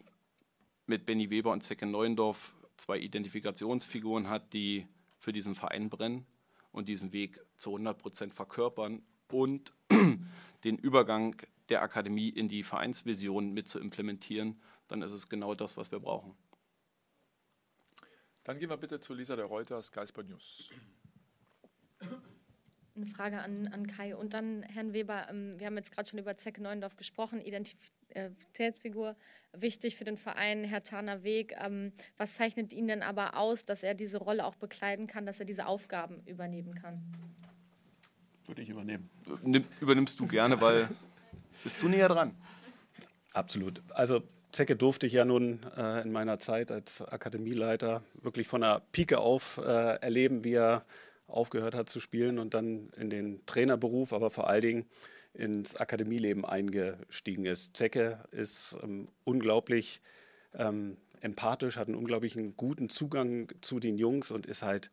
[0.91, 4.89] mit Benny Weber und Zecke Neuendorf zwei Identifikationsfiguren hat, die
[5.21, 6.27] für diesen Verein brennen
[6.73, 9.73] und diesen Weg zu 100 Prozent verkörpern und
[10.65, 11.37] den Übergang
[11.69, 16.01] der Akademie in die Vereinsvision mit zu implementieren, dann ist es genau das, was wir
[16.01, 16.35] brauchen.
[18.43, 20.71] Dann gehen wir bitte zu Lisa der Reuter, Sky Sport News
[23.01, 25.27] eine Frage an, an Kai und dann Herrn Weber.
[25.31, 27.41] Ähm, wir haben jetzt gerade schon über Zecke Neuendorf gesprochen,
[28.11, 29.17] Identitätsfigur,
[29.53, 31.55] wichtig für den Verein, Herr Taner Weg.
[31.59, 35.41] Ähm, was zeichnet ihn denn aber aus, dass er diese Rolle auch bekleiden kann, dass
[35.41, 37.03] er diese Aufgaben übernehmen kann?
[38.47, 39.09] Würde ich übernehmen.
[39.43, 40.89] Nimm, übernimmst du gerne, weil
[41.65, 42.35] bist du näher dran.
[43.33, 43.81] Absolut.
[43.91, 48.83] Also Zecke durfte ich ja nun äh, in meiner Zeit als Akademieleiter wirklich von der
[48.93, 50.85] Pike auf äh, erleben, wie er
[51.29, 54.87] aufgehört hat zu spielen und dann in den Trainerberuf, aber vor allen Dingen
[55.35, 57.77] ins Akademieleben eingestiegen ist.
[57.77, 60.01] Zecke ist ähm, unglaublich
[60.55, 64.91] ähm, empathisch, hat einen unglaublichen guten Zugang zu den Jungs und ist halt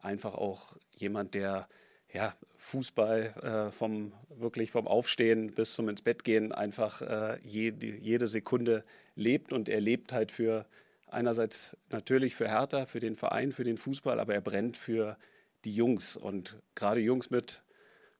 [0.00, 1.68] einfach auch jemand, der
[2.12, 7.86] ja, Fußball äh, vom wirklich vom Aufstehen bis zum ins Bett gehen einfach äh, jede,
[7.86, 8.82] jede Sekunde
[9.14, 10.66] lebt und er lebt halt für
[11.06, 15.16] einerseits natürlich für Hertha, für den Verein, für den Fußball, aber er brennt für
[15.64, 17.62] die Jungs und gerade Jungs mit,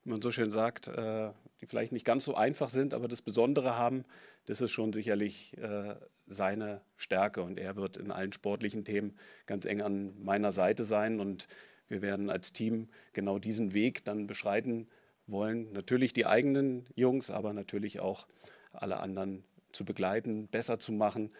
[0.03, 3.21] wie man so schön sagt, äh, die vielleicht nicht ganz so einfach sind, aber das
[3.21, 4.05] Besondere haben,
[4.45, 5.95] das ist schon sicherlich äh,
[6.27, 11.19] seine Stärke und er wird in allen sportlichen Themen ganz eng an meiner Seite sein
[11.19, 11.47] und
[11.87, 14.87] wir werden als Team genau diesen Weg dann beschreiten
[15.27, 15.71] wollen.
[15.73, 18.27] Natürlich die eigenen Jungs, aber natürlich auch
[18.71, 21.31] alle anderen zu begleiten, besser zu machen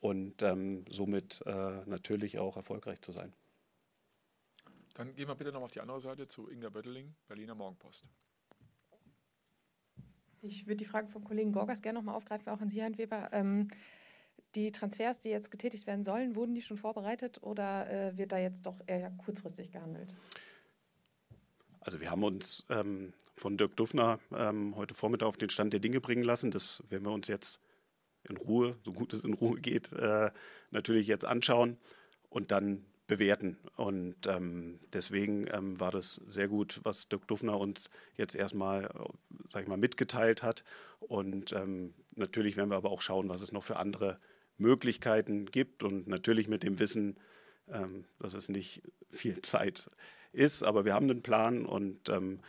[0.00, 3.32] und ähm, somit äh, natürlich auch erfolgreich zu sein.
[4.94, 8.04] Dann gehen wir bitte noch auf die andere Seite zu Inga Bötteling, Berliner Morgenpost.
[10.42, 13.28] Ich würde die Frage vom Kollegen Gorgas gerne nochmal aufgreifen, auch an Sie, Herrn Weber.
[13.32, 13.68] Ähm,
[14.54, 18.38] die Transfers, die jetzt getätigt werden sollen, wurden die schon vorbereitet oder äh, wird da
[18.38, 20.14] jetzt doch eher kurzfristig gehandelt?
[21.80, 25.80] Also wir haben uns ähm, von Dirk Duffner ähm, heute Vormittag auf den Stand der
[25.80, 26.50] Dinge bringen lassen.
[26.50, 27.60] Das werden wir uns jetzt
[28.28, 30.30] in Ruhe, so gut es in Ruhe geht, äh,
[30.70, 31.78] natürlich jetzt anschauen
[32.30, 33.58] und dann bewerten.
[33.74, 38.88] Und ähm, deswegen ähm, war das sehr gut, was Dirk Duffner uns jetzt erstmal,
[39.48, 40.62] sag ich mal, mitgeteilt hat.
[41.00, 44.20] Und ähm, natürlich werden wir aber auch schauen, was es noch für andere
[44.58, 45.82] Möglichkeiten gibt.
[45.82, 47.18] Und natürlich mit dem Wissen,
[47.68, 49.90] ähm, dass es nicht viel Zeit
[50.32, 52.40] ist, aber wir haben einen Plan und ähm,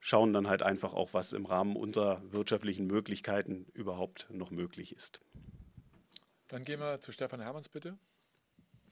[0.00, 5.20] schauen dann halt einfach auch, was im Rahmen unserer wirtschaftlichen Möglichkeiten überhaupt noch möglich ist.
[6.48, 7.96] Dann gehen wir zu Stefan Hermanns, bitte.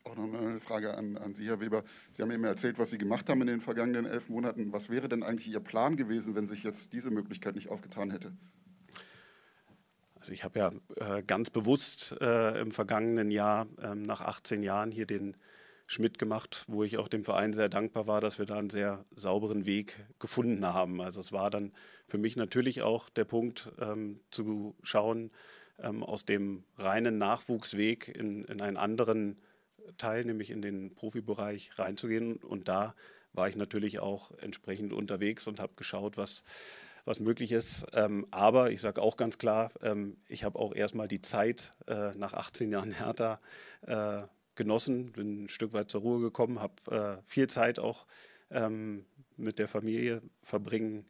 [0.05, 1.85] Auch noch eine Frage an, an Sie, Herr Weber.
[2.13, 4.73] Sie haben eben erzählt, was Sie gemacht haben in den vergangenen elf Monaten.
[4.73, 8.33] Was wäre denn eigentlich Ihr Plan gewesen, wenn sich jetzt diese Möglichkeit nicht aufgetan hätte?
[10.19, 14.91] Also ich habe ja äh, ganz bewusst äh, im vergangenen Jahr, äh, nach 18 Jahren,
[14.91, 15.37] hier den
[15.87, 19.05] Schmidt gemacht, wo ich auch dem Verein sehr dankbar war, dass wir da einen sehr
[19.17, 21.01] sauberen Weg gefunden haben.
[21.01, 21.73] Also es war dann
[22.07, 25.31] für mich natürlich auch der Punkt ähm, zu schauen,
[25.79, 29.37] ähm, aus dem reinen Nachwuchsweg in, in einen anderen
[29.97, 32.37] Teil, nämlich in den Profibereich reinzugehen.
[32.37, 32.95] Und da
[33.33, 36.45] war ich natürlich auch entsprechend unterwegs und habe geschaut, was,
[37.05, 37.87] was möglich ist.
[37.93, 42.15] Ähm, aber ich sage auch ganz klar, ähm, ich habe auch erstmal die Zeit äh,
[42.15, 43.41] nach 18 Jahren Hertha
[43.83, 44.19] äh,
[44.55, 48.07] genossen, bin ein Stück weit zur Ruhe gekommen, habe äh, viel Zeit auch
[48.51, 51.07] ähm, mit der Familie verbringen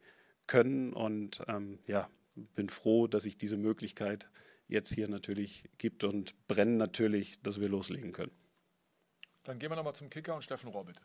[0.47, 2.09] können und ähm, ja,
[2.55, 4.29] bin froh, dass ich diese Möglichkeit
[4.69, 8.33] jetzt hier natürlich gibt und brennen natürlich, dass wir loslegen können.
[9.45, 11.01] Dann gehen wir nochmal zum Kicker und Steffen Rohr, bitte.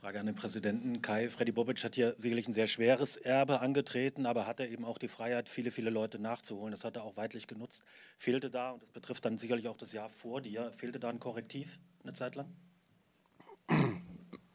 [0.00, 1.28] Frage an den Präsidenten Kai.
[1.28, 4.96] Freddy Bobic hat hier sicherlich ein sehr schweres Erbe angetreten, aber hat er eben auch
[4.96, 6.70] die Freiheit, viele, viele Leute nachzuholen.
[6.70, 7.82] Das hat er auch weitlich genutzt.
[8.16, 11.18] Fehlte da, und das betrifft dann sicherlich auch das Jahr vor dir, fehlte da ein
[11.18, 12.54] Korrektiv eine Zeit lang?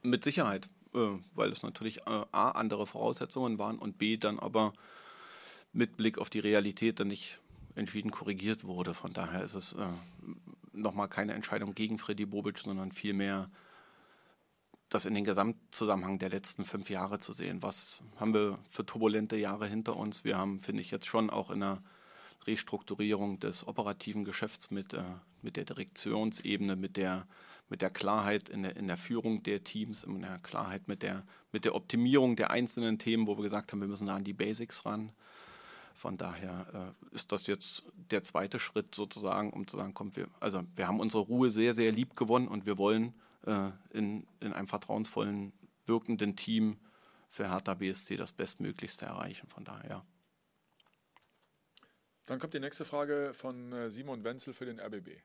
[0.02, 4.74] Mit Sicherheit, äh, weil es natürlich äh, A, andere Voraussetzungen waren und B, dann aber
[5.74, 7.40] mit Blick auf die Realität dann nicht
[7.76, 8.94] entschieden korrigiert wurde.
[8.94, 9.88] Von daher ist es äh,
[10.74, 13.50] nochmal keine Entscheidung gegen Freddy Bobic, sondern vielmehr
[14.90, 17.64] das in den Gesamtzusammenhang der letzten fünf Jahre zu sehen.
[17.64, 20.24] Was haben wir für turbulente Jahre hinter uns?
[20.24, 21.82] Wir haben, finde ich, jetzt schon auch in der
[22.46, 25.04] Restrukturierung des operativen Geschäfts mit, äh,
[25.42, 27.28] mit der Direktionsebene, mit der,
[27.70, 31.26] mit der Klarheit in der, in der Führung der Teams, in der Klarheit mit der,
[31.52, 34.34] mit der Optimierung der einzelnen Themen, wo wir gesagt haben, wir müssen da an die
[34.34, 35.12] Basics ran.
[35.94, 40.28] Von daher äh, ist das jetzt der zweite Schritt sozusagen, um zu sagen, komm, wir,
[40.40, 43.14] also wir haben unsere Ruhe sehr, sehr lieb gewonnen und wir wollen
[43.46, 45.54] äh, in, in einem vertrauensvollen,
[45.86, 46.78] wirkenden Team
[47.30, 49.48] für Hertha BSC das Bestmöglichste erreichen.
[49.48, 50.06] Von daher.
[52.26, 55.22] Dann kommt die nächste Frage von äh, Simon Wenzel für den RBB.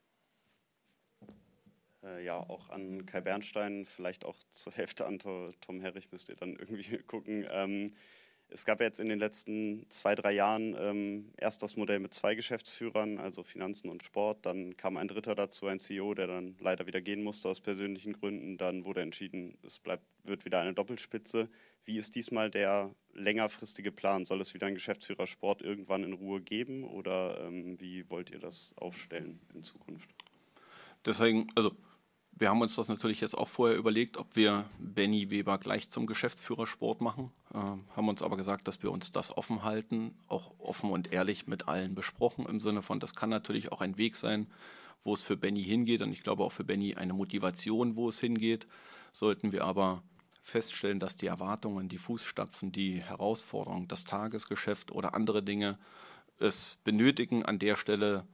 [2.02, 6.36] Äh, ja, auch an Kai Bernstein, vielleicht auch zur Hälfte an Tom Herrich müsst ihr
[6.36, 7.46] dann irgendwie gucken.
[7.50, 7.94] Ähm,
[8.50, 12.34] es gab jetzt in den letzten zwei, drei Jahren ähm, erst das Modell mit zwei
[12.34, 14.46] Geschäftsführern, also Finanzen und Sport.
[14.46, 18.14] Dann kam ein Dritter dazu, ein CEO, der dann leider wieder gehen musste aus persönlichen
[18.14, 18.56] Gründen.
[18.56, 21.48] Dann wurde entschieden, es bleibt, wird wieder eine Doppelspitze.
[21.84, 24.24] Wie ist diesmal der längerfristige Plan?
[24.24, 28.38] Soll es wieder einen Geschäftsführer Sport irgendwann in Ruhe geben oder ähm, wie wollt ihr
[28.38, 30.08] das aufstellen in Zukunft?
[31.04, 31.72] Deswegen, also
[32.38, 36.06] wir haben uns das natürlich jetzt auch vorher überlegt, ob wir Benny Weber gleich zum
[36.06, 40.52] Geschäftsführer Sport machen, äh, haben uns aber gesagt, dass wir uns das offen halten, auch
[40.58, 44.16] offen und ehrlich mit allen besprochen, im Sinne von, das kann natürlich auch ein Weg
[44.16, 44.46] sein,
[45.02, 48.20] wo es für Benny hingeht und ich glaube auch für Benny eine Motivation, wo es
[48.20, 48.66] hingeht.
[49.12, 50.02] Sollten wir aber
[50.42, 55.78] feststellen, dass die Erwartungen, die Fußstapfen, die Herausforderungen, das Tagesgeschäft oder andere Dinge
[56.40, 58.24] es benötigen, an der Stelle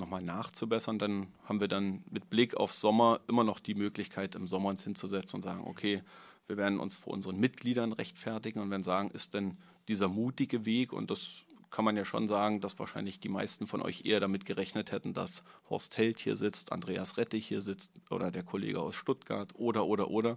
[0.00, 4.46] nochmal nachzubessern, dann haben wir dann mit Blick auf Sommer immer noch die Möglichkeit, im
[4.46, 6.02] Sommer uns hinzusetzen und sagen, okay,
[6.46, 10.92] wir werden uns vor unseren Mitgliedern rechtfertigen und werden sagen, ist denn dieser mutige Weg,
[10.92, 14.44] und das kann man ja schon sagen, dass wahrscheinlich die meisten von euch eher damit
[14.44, 18.96] gerechnet hätten, dass Horst Held hier sitzt, Andreas Rettich hier sitzt oder der Kollege aus
[18.96, 20.36] Stuttgart oder, oder, oder.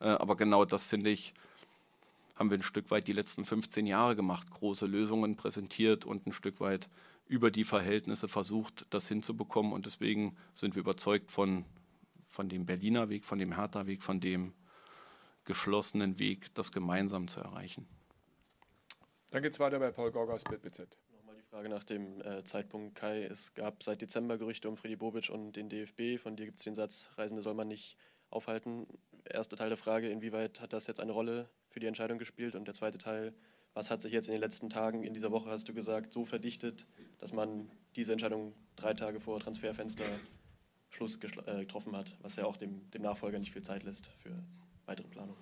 [0.00, 1.32] Äh, aber genau das finde ich,
[2.36, 6.32] haben wir ein Stück weit die letzten 15 Jahre gemacht, große Lösungen präsentiert und ein
[6.32, 6.88] Stück weit
[7.26, 9.72] über die Verhältnisse versucht, das hinzubekommen.
[9.72, 11.64] Und deswegen sind wir überzeugt von,
[12.26, 14.54] von dem Berliner Weg, von dem Hertha-Weg, von dem
[15.44, 17.86] geschlossenen Weg, das gemeinsam zu erreichen.
[19.30, 20.96] Dann geht es weiter bei Paul Gorgas mit BZ.
[21.12, 23.24] Nochmal die Frage nach dem äh, Zeitpunkt, Kai.
[23.24, 26.20] Es gab seit Dezember Gerüchte um Freddy Bobic und den DFB.
[26.22, 27.96] Von dir gibt es den Satz, Reisende soll man nicht
[28.30, 28.86] aufhalten.
[29.24, 32.54] Erster Teil der Frage, inwieweit hat das jetzt eine Rolle für die Entscheidung gespielt?
[32.54, 33.34] Und der zweite Teil,
[33.74, 36.24] was hat sich jetzt in den letzten Tagen, in dieser Woche hast du gesagt, so
[36.24, 36.86] verdichtet,
[37.18, 40.04] dass man diese Entscheidung drei Tage vor Transferfenster
[40.90, 44.30] Schluss äh, getroffen hat, was ja auch dem, dem Nachfolger nicht viel Zeit lässt für
[44.86, 45.36] weitere Planung?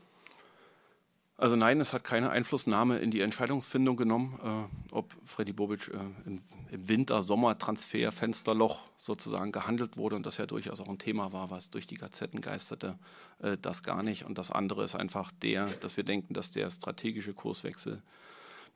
[1.37, 5.99] Also nein, es hat keine Einflussnahme in die Entscheidungsfindung genommen, äh, ob Freddy Bobic äh,
[6.25, 6.41] im,
[6.71, 11.87] im Winter-Sommer-Transfer-Fensterloch sozusagen gehandelt wurde und das ja durchaus auch ein Thema war, was durch
[11.87, 12.97] die Gazetten geisterte,
[13.41, 14.25] äh, das gar nicht.
[14.25, 18.03] Und das andere ist einfach der, dass wir denken, dass der strategische Kurswechsel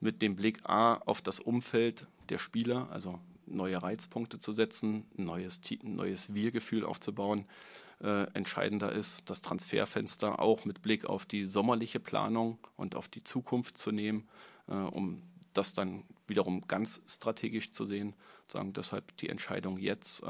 [0.00, 5.24] mit dem Blick A auf das Umfeld der Spieler, also neue Reizpunkte zu setzen, ein
[5.24, 7.46] neues, neues Wir-Gefühl aufzubauen,
[8.00, 13.24] äh, entscheidender ist, das Transferfenster auch mit Blick auf die sommerliche Planung und auf die
[13.24, 14.28] Zukunft zu nehmen,
[14.68, 15.22] äh, um
[15.54, 18.14] das dann wiederum ganz strategisch zu sehen.
[18.48, 20.26] Sagen deshalb die Entscheidung jetzt, äh,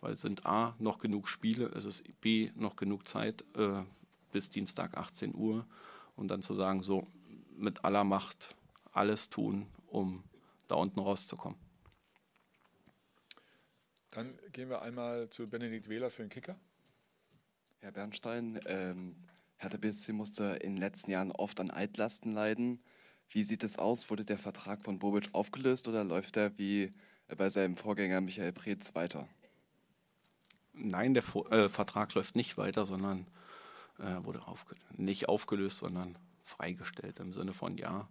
[0.00, 3.82] weil es sind A noch genug Spiele, es ist B noch genug Zeit äh,
[4.30, 5.66] bis Dienstag 18 Uhr
[6.16, 7.06] und dann zu sagen, so
[7.56, 8.54] mit aller Macht
[8.98, 10.24] alles tun, um
[10.66, 11.58] da unten rauszukommen.
[14.10, 16.56] Dann gehen wir einmal zu Benedikt Wähler für den Kicker.
[17.80, 19.16] Herr Bernstein, ähm,
[19.56, 22.80] Hertha BSC musste in den letzten Jahren oft an Altlasten leiden.
[23.30, 24.10] Wie sieht es aus?
[24.10, 26.92] Wurde der Vertrag von Bobic aufgelöst oder läuft er wie
[27.36, 29.28] bei seinem Vorgänger Michael Preetz weiter?
[30.72, 33.26] Nein, der äh, Vertrag läuft nicht weiter, sondern
[33.98, 38.08] äh, wurde aufge nicht aufgelöst, sondern freigestellt im Sinne von ja,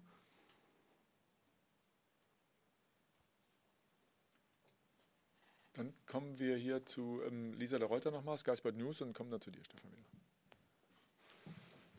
[5.78, 9.30] Dann kommen wir hier zu ähm, Lisa de Reuter nochmal, Sky Sport News, und kommen
[9.30, 10.04] dann zu dir, Stefan Wieler.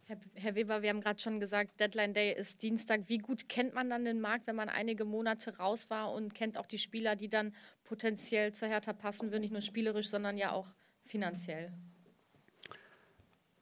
[0.07, 3.09] Herr, Herr Weber, wir haben gerade schon gesagt, Deadline Day ist Dienstag.
[3.09, 6.59] Wie gut kennt man dann den Markt, wenn man einige Monate raus war und kennt
[6.59, 10.51] auch die Spieler, die dann potenziell zur Hertha passen würden, nicht nur spielerisch, sondern ja
[10.51, 11.73] auch finanziell?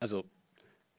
[0.00, 0.24] Also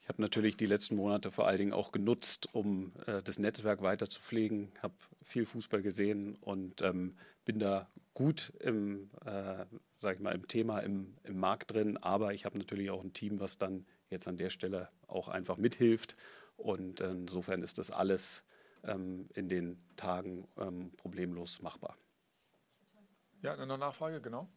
[0.08, 3.82] ich habe natürlich die letzten Monate vor allen Dingen auch genutzt, um äh, das Netzwerk
[3.82, 9.66] weiter zu pflegen, habe viel Fußball gesehen und ähm, bin da gut im, äh,
[9.98, 11.98] sag ich mal, im Thema, im, im Markt drin.
[11.98, 15.58] Aber ich habe natürlich auch ein Team, was dann jetzt an der Stelle auch einfach
[15.58, 16.16] mithilft.
[16.56, 18.46] Und insofern ist das alles
[18.86, 21.98] ähm, in den Tagen ähm, problemlos machbar.
[23.42, 24.48] Ja, eine Nachfrage, genau.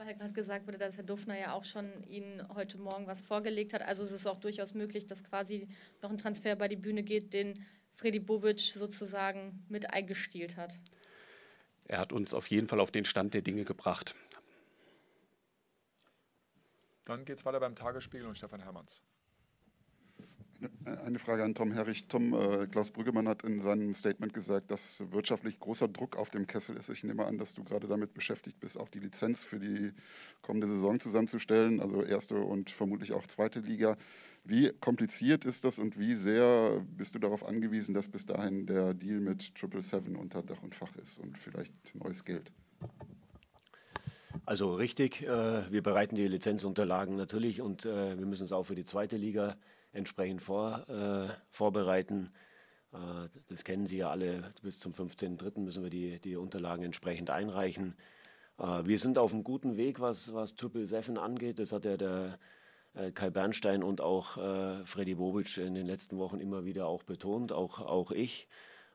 [0.00, 3.20] Weil ja gerade gesagt wurde, dass Herr Duffner ja auch schon Ihnen heute Morgen was
[3.20, 3.82] vorgelegt hat.
[3.82, 5.68] Also es ist auch durchaus möglich, dass quasi
[6.00, 10.72] noch ein Transfer bei die Bühne geht, den Freddy Bobic sozusagen mit eingestielt hat.
[11.84, 14.14] Er hat uns auf jeden Fall auf den Stand der Dinge gebracht.
[17.04, 19.02] Dann geht es weiter beim Tagesspiegel und Stefan Hermanns.
[20.84, 22.06] Eine Frage an Tom Herrich.
[22.06, 26.46] Tom, äh, Klaus Brüggemann hat in seinem Statement gesagt, dass wirtschaftlich großer Druck auf dem
[26.46, 26.90] Kessel ist.
[26.90, 29.92] Ich nehme an, dass du gerade damit beschäftigt bist, auch die Lizenz für die
[30.42, 33.96] kommende Saison zusammenzustellen, also erste und vermutlich auch zweite Liga.
[34.44, 38.94] Wie kompliziert ist das und wie sehr bist du darauf angewiesen, dass bis dahin der
[38.94, 42.50] Deal mit 777 unter Dach und Fach ist und vielleicht neues Geld?
[44.46, 48.74] Also richtig, äh, wir bereiten die Lizenzunterlagen natürlich und äh, wir müssen es auch für
[48.74, 49.56] die zweite Liga
[49.92, 52.32] entsprechend vor, äh, vorbereiten.
[52.92, 55.60] Äh, das kennen Sie ja alle, bis zum 15.03.
[55.60, 57.94] müssen wir die, die Unterlagen entsprechend einreichen.
[58.58, 61.58] Äh, wir sind auf einem guten Weg, was, was 777 angeht.
[61.58, 62.38] Das hat ja der
[62.94, 67.02] äh, Kai Bernstein und auch äh, Freddy Bobic in den letzten Wochen immer wieder auch
[67.02, 68.48] betont, auch, auch ich.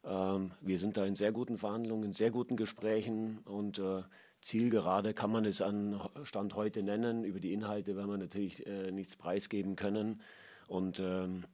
[0.04, 4.04] Ähm, wir sind da in sehr guten Verhandlungen, in sehr guten Gesprächen und äh,
[4.42, 7.24] zielgerade kann man es an Stand heute nennen.
[7.24, 10.22] Über die Inhalte werden wir natürlich äh, nichts preisgeben können.
[10.68, 11.46] Und ähm,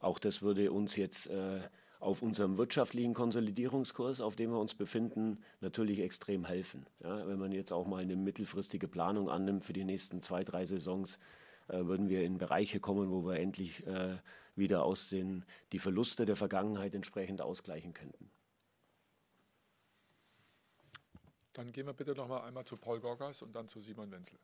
[0.00, 1.60] auch das würde uns jetzt äh,
[2.00, 6.86] auf unserem wirtschaftlichen Konsolidierungskurs, auf dem wir uns befinden, natürlich extrem helfen.
[7.02, 10.64] Ja, wenn man jetzt auch mal eine mittelfristige Planung annimmt für die nächsten zwei, drei
[10.64, 11.18] Saisons,
[11.68, 14.16] äh, würden wir in Bereiche kommen, wo wir endlich äh,
[14.54, 18.30] wieder aus den, die Verluste der Vergangenheit entsprechend ausgleichen könnten.
[21.52, 24.38] Dann gehen wir bitte noch mal einmal zu Paul Gorgas und dann zu Simon Wenzel.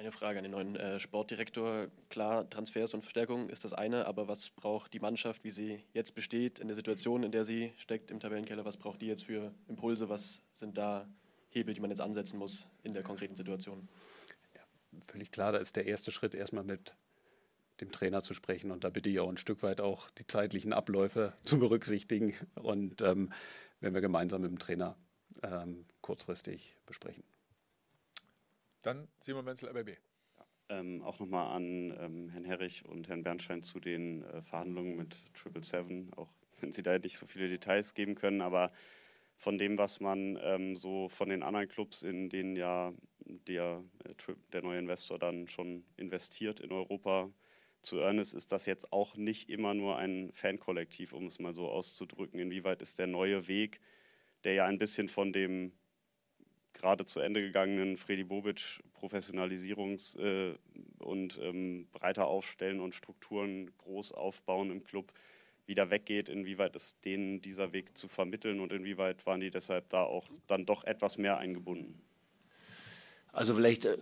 [0.00, 1.88] Eine Frage an den neuen äh, Sportdirektor.
[2.08, 6.14] Klar, Transfers und Verstärkungen ist das eine, aber was braucht die Mannschaft, wie sie jetzt
[6.14, 8.64] besteht, in der Situation, in der sie steckt im Tabellenkeller?
[8.64, 10.08] Was braucht die jetzt für Impulse?
[10.08, 11.06] Was sind da
[11.50, 13.90] Hebel, die man jetzt ansetzen muss in der konkreten Situation?
[15.06, 16.94] völlig klar, da ist der erste Schritt erstmal mit
[17.82, 18.70] dem Trainer zu sprechen.
[18.70, 23.02] Und da bitte ich auch ein Stück weit auch die zeitlichen Abläufe zu berücksichtigen und
[23.02, 23.34] ähm,
[23.80, 24.96] wenn wir gemeinsam mit dem Trainer
[25.42, 27.22] ähm, kurzfristig besprechen.
[28.82, 29.98] Dann Simon Wenzel, RBB.
[30.70, 35.16] ähm, auch nochmal an ähm, Herrn Herrich und Herrn Bernstein zu den äh, Verhandlungen mit
[35.34, 38.72] Triple Seven, auch wenn Sie da nicht so viele Details geben können, aber
[39.36, 42.92] von dem, was man ähm, so von den anderen Clubs, in denen ja
[43.48, 47.30] der, äh, der neue Investor dann schon investiert in Europa,
[47.82, 51.68] zu Ernest ist das jetzt auch nicht immer nur ein Fankollektiv, um es mal so
[51.68, 52.38] auszudrücken.
[52.38, 53.80] Inwieweit ist der neue Weg,
[54.44, 55.72] der ja ein bisschen von dem
[56.72, 60.56] gerade zu Ende gegangenen Freddy Bobic Professionalisierungs- äh,
[60.98, 65.12] und ähm, breiter aufstellen und Strukturen groß aufbauen im Club
[65.66, 70.02] wieder weggeht, inwieweit ist denen dieser Weg zu vermitteln und inwieweit waren die deshalb da
[70.02, 72.02] auch dann doch etwas mehr eingebunden?
[73.32, 73.96] Also vielleicht äh,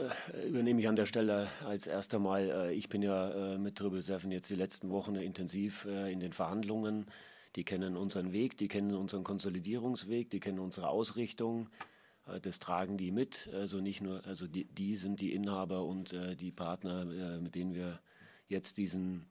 [0.46, 4.00] übernehme ich an der Stelle als erster Mal, äh, ich bin ja äh, mit Triple
[4.00, 7.06] Seven jetzt die letzten Wochen intensiv äh, in den Verhandlungen.
[7.54, 11.68] Die kennen unseren Weg, die kennen unseren Konsolidierungsweg, die kennen unsere Ausrichtung.
[12.28, 13.48] Äh, das tragen die mit.
[13.52, 17.04] Also nicht nur, also die, die sind die Inhaber und äh, die Partner,
[17.40, 18.00] mit denen wir
[18.48, 19.26] jetzt diesen,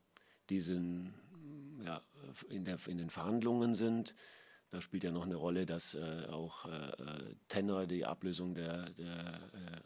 [0.49, 1.13] diesen
[1.83, 2.01] ja,
[2.49, 4.15] in, der, in den Verhandlungen sind.
[4.69, 6.91] Da spielt ja noch eine Rolle, dass äh, auch äh,
[7.47, 9.81] Tenor die Ablösung der, der, äh,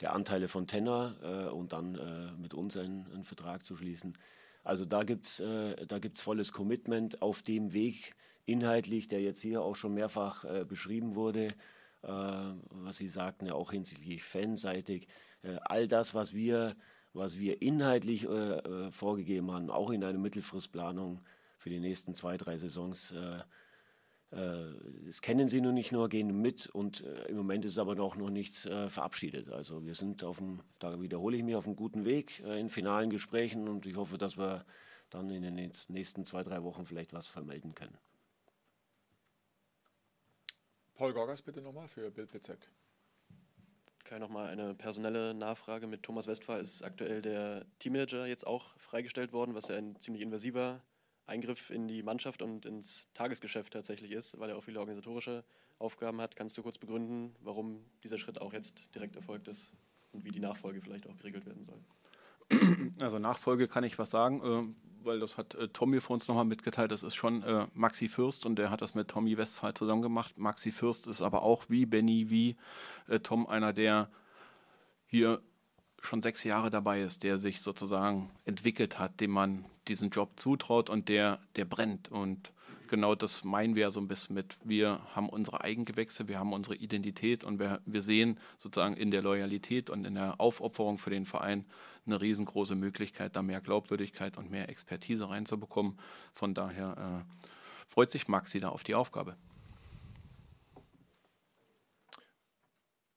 [0.00, 4.18] der Anteile von Tenor äh, und dann äh, mit uns einen, einen, Vertrag zu schließen.
[4.64, 9.62] Also da gibt es äh, gibt's volles Commitment auf dem Weg inhaltlich, der jetzt hier
[9.62, 11.54] auch schon mehrfach äh, beschrieben wurde,
[12.02, 15.08] was Sie sagten, ja auch hinsichtlich fanseitig.
[15.62, 16.76] all das, was wir,
[17.12, 18.26] was wir inhaltlich
[18.90, 21.20] vorgegeben haben, auch in einer Mittelfristplanung
[21.58, 23.12] für die nächsten zwei, drei Saisons,
[24.30, 24.74] äh,
[25.06, 28.16] das kennen sie nur nicht nur, gehen mit und äh, im Moment ist aber noch,
[28.16, 29.50] noch nichts äh, verabschiedet.
[29.50, 33.10] Also wir sind auf dem, da wiederhole ich mich, auf einem guten Weg in finalen
[33.10, 34.64] Gesprächen und ich hoffe, dass wir
[35.10, 37.96] dann in den nächsten zwei, drei Wochen vielleicht was vermelden können.
[40.98, 42.68] Paul Gorgas bitte nochmal für Bild BZ.
[44.02, 45.86] Kai, nochmal eine personelle Nachfrage.
[45.86, 50.24] Mit Thomas Westphal ist aktuell der Teammanager jetzt auch freigestellt worden, was ja ein ziemlich
[50.24, 50.82] invasiver
[51.24, 55.44] Eingriff in die Mannschaft und ins Tagesgeschäft tatsächlich ist, weil er auch viele organisatorische
[55.78, 56.34] Aufgaben hat.
[56.34, 59.70] Kannst du kurz begründen, warum dieser Schritt auch jetzt direkt erfolgt ist
[60.10, 61.80] und wie die Nachfolge vielleicht auch geregelt werden soll?
[63.00, 66.44] Also Nachfolge kann ich was sagen, äh, weil das hat äh, Tommy für uns nochmal
[66.44, 66.92] mitgeteilt.
[66.92, 70.38] Das ist schon äh, Maxi Fürst und der hat das mit Tommy Westphal zusammen gemacht.
[70.38, 72.56] Maxi Fürst ist aber auch wie Benny, wie
[73.22, 74.10] Tom einer, der
[75.06, 75.40] hier
[76.00, 80.90] schon sechs Jahre dabei ist, der sich sozusagen entwickelt hat, dem man diesen Job zutraut
[80.90, 82.10] und der, der brennt.
[82.10, 82.52] Und
[82.88, 84.58] genau das meinen wir so ein bisschen mit.
[84.64, 89.22] Wir haben unsere Eigengewächse, wir haben unsere Identität und wir, wir sehen sozusagen in der
[89.22, 91.64] Loyalität und in der Aufopferung für den Verein
[92.06, 95.98] eine riesengroße Möglichkeit, da mehr Glaubwürdigkeit und mehr Expertise reinzubekommen.
[96.34, 97.42] Von daher äh,
[97.86, 99.36] freut sich Maxi da auf die Aufgabe.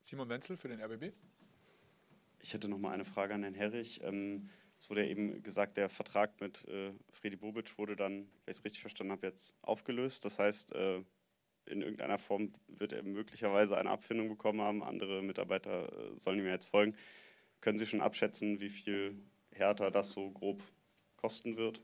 [0.02, 1.14] Simon Wenzel für den RBB.
[2.40, 4.02] Ich hätte noch mal eine Frage an Herrn Herrich.
[4.04, 4.50] Ähm,
[4.82, 8.14] es wurde eben gesagt, der Vertrag mit äh, Fredi Bobic wurde dann,
[8.46, 10.26] wenn ich es richtig verstanden habe, jetzt aufgelöst.
[10.26, 11.04] Das heißt, äh,
[11.68, 14.82] in irgendeiner Form wird er möglicherweise eine Abfindung bekommen haben.
[14.82, 16.96] Andere Mitarbeiter äh, sollen ihm jetzt folgen.
[17.62, 19.22] Können Sie schon abschätzen, wie viel
[19.52, 20.64] härter das so grob
[21.16, 21.80] kosten wird?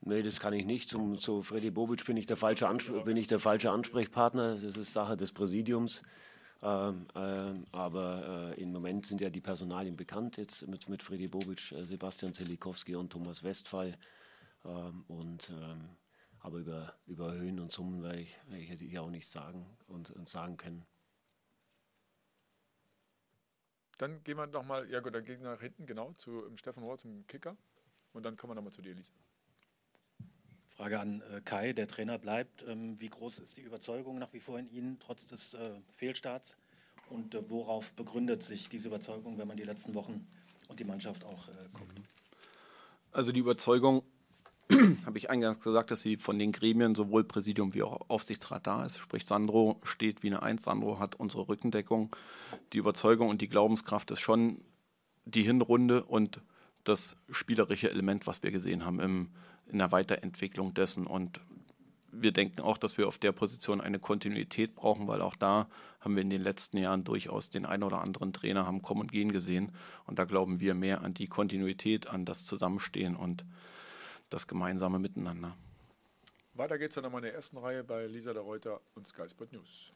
[0.00, 0.90] Nee, das kann ich nicht.
[0.90, 2.66] Zum, zu Freddy Bobic bin ich, der falsche
[3.04, 4.56] bin ich der falsche Ansprechpartner.
[4.56, 6.02] Das ist Sache des Präsidiums.
[6.64, 11.28] Ähm, ähm, aber äh, im Moment sind ja die Personalien bekannt, jetzt mit, mit Freddy
[11.28, 13.98] Bobic, äh, Sebastian Zelikowski und Thomas Westphal.
[14.64, 15.90] Ähm, und, ähm,
[16.40, 20.10] aber über, über Höhen und Summen werde ich, werde ich hier auch nichts sagen und,
[20.12, 20.86] und sagen können.
[23.98, 26.96] Dann gehen wir nochmal, ja gut, dann gehen wir nach hinten, genau, zu Stefan Rohr,
[26.96, 27.56] zum Kicker.
[28.14, 29.12] Und dann kommen wir nochmal zu dir, Lisa.
[30.76, 32.64] Frage an äh, Kai, der Trainer bleibt.
[32.68, 36.56] Ähm, wie groß ist die Überzeugung nach wie vor in Ihnen, trotz des äh, Fehlstarts?
[37.08, 40.26] Und äh, worauf begründet sich diese Überzeugung, wenn man die letzten Wochen
[40.68, 42.00] und die Mannschaft auch guckt?
[43.12, 44.02] Also die Überzeugung,
[45.06, 48.84] habe ich eingangs gesagt, dass sie von den Gremien sowohl Präsidium wie auch Aufsichtsrat da
[48.84, 48.98] ist.
[48.98, 50.64] Sprich, Sandro steht wie eine Eins.
[50.64, 52.14] Sandro hat unsere Rückendeckung.
[52.72, 54.60] Die Überzeugung und die Glaubenskraft ist schon
[55.26, 56.40] die Hinrunde und
[56.82, 59.30] das spielerische Element, was wir gesehen haben im
[59.74, 61.06] in der Weiterentwicklung dessen.
[61.06, 61.40] Und
[62.12, 65.68] wir denken auch, dass wir auf der Position eine Kontinuität brauchen, weil auch da
[66.00, 69.12] haben wir in den letzten Jahren durchaus den einen oder anderen Trainer haben kommen und
[69.12, 69.72] gehen gesehen.
[70.06, 73.44] Und da glauben wir mehr an die Kontinuität, an das Zusammenstehen und
[74.30, 75.56] das gemeinsame Miteinander.
[76.54, 79.52] Weiter geht's dann nochmal in der ersten Reihe bei Lisa der Reuter und Sky Sport
[79.52, 79.92] News.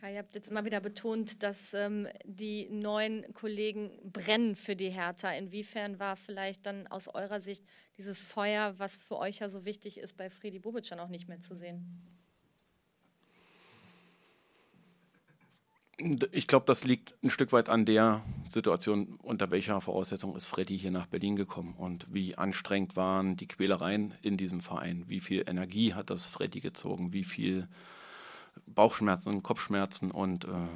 [0.00, 4.88] Kai, ihr habt jetzt immer wieder betont, dass ähm, die neuen Kollegen brennen für die
[4.88, 5.30] Hertha.
[5.32, 7.62] Inwiefern war vielleicht dann aus eurer Sicht
[7.98, 11.28] dieses Feuer, was für euch ja so wichtig ist, bei Fredi Bobic dann auch nicht
[11.28, 11.84] mehr zu sehen?
[16.32, 20.78] Ich glaube, das liegt ein Stück weit an der Situation, unter welcher Voraussetzung ist Freddy
[20.78, 25.44] hier nach Berlin gekommen und wie anstrengend waren die Quälereien in diesem Verein, wie viel
[25.46, 27.68] Energie hat das Freddy gezogen, wie viel
[28.74, 30.68] Bauchschmerzen, Kopfschmerzen und äh,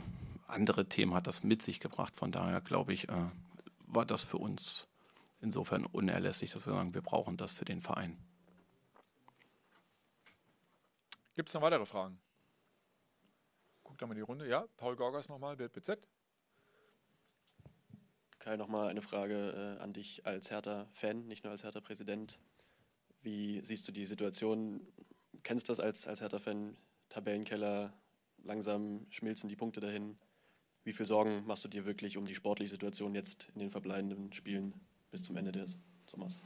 [0.47, 2.17] andere Themen hat das mit sich gebracht.
[2.17, 3.31] Von daher glaube ich, äh,
[3.87, 4.87] war das für uns
[5.41, 8.19] insofern unerlässlich, dass wir sagen, wir brauchen das für den Verein.
[11.35, 12.19] Gibt es noch weitere Fragen?
[13.83, 14.49] Guckt da mal die Runde.
[14.49, 15.99] Ja, Paul Gorgas nochmal, BZ.
[18.39, 22.39] Kai, nochmal eine Frage äh, an dich als Hertha-Fan, nicht nur als Hertha-Präsident.
[23.23, 24.87] Wie siehst du die Situation?
[25.43, 26.77] Kennst du das als, als Hertha-Fan?
[27.15, 27.93] Tabellenkeller,
[28.43, 30.17] langsam schmilzen die Punkte dahin.
[30.83, 34.33] Wie viel Sorgen machst du dir wirklich um die sportliche Situation jetzt in den verbleibenden
[34.33, 34.75] Spielen
[35.13, 35.79] bis zum Ende des
[36.11, 36.41] Sommers?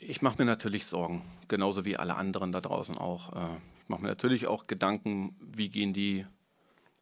[0.00, 3.32] Ich mache mir natürlich Sorgen, genauso wie alle anderen da draußen auch.
[3.32, 6.26] Äh, ich mache mir natürlich auch Gedanken, wie gehen die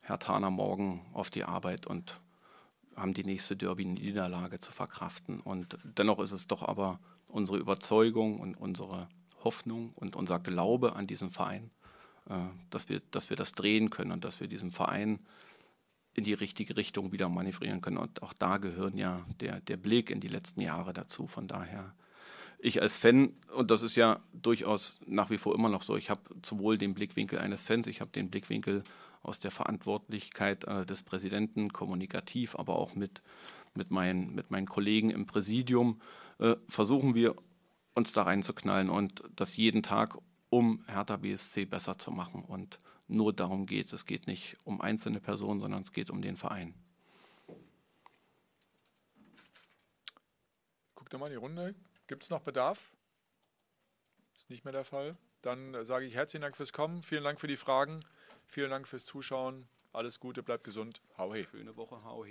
[0.02, 2.20] Hertaner morgen auf die Arbeit und
[2.96, 5.40] haben die nächste Derby-Niederlage zu verkraften.
[5.40, 9.08] Und dennoch ist es doch aber unsere Überzeugung und unsere
[9.42, 11.70] Hoffnung und unser Glaube an diesen Verein,
[12.70, 15.18] dass wir, dass wir das drehen können und dass wir diesen Verein
[16.14, 17.98] in die richtige Richtung wieder manövrieren können.
[17.98, 21.26] Und auch da gehören ja der, der Blick in die letzten Jahre dazu.
[21.26, 21.94] Von daher,
[22.58, 26.10] ich als Fan, und das ist ja durchaus nach wie vor immer noch so, ich
[26.10, 28.82] habe sowohl den Blickwinkel eines Fans, ich habe den Blickwinkel
[29.22, 33.22] aus der Verantwortlichkeit äh, des Präsidenten, kommunikativ, aber auch mit,
[33.74, 36.00] mit, mein, mit meinen Kollegen im Präsidium,
[36.38, 37.36] äh, versuchen wir
[37.94, 40.16] uns da reinzuknallen und das jeden Tag,
[40.50, 42.44] um Hertha BSC besser zu machen.
[42.44, 42.78] Und
[43.08, 43.92] nur darum geht es.
[43.92, 46.74] Es geht nicht um einzelne Personen, sondern es geht um den Verein.
[50.94, 51.74] Guckt mal in die Runde.
[52.06, 52.92] Gibt es noch Bedarf?
[54.38, 55.16] Ist nicht mehr der Fall.
[55.42, 58.04] Dann sage ich herzlichen Dank fürs Kommen, vielen Dank für die Fragen,
[58.46, 59.66] vielen Dank fürs Zuschauen.
[59.92, 61.00] Alles Gute, bleibt gesund.
[61.16, 61.44] Hau he.
[61.44, 62.28] Schöne Woche, hau he.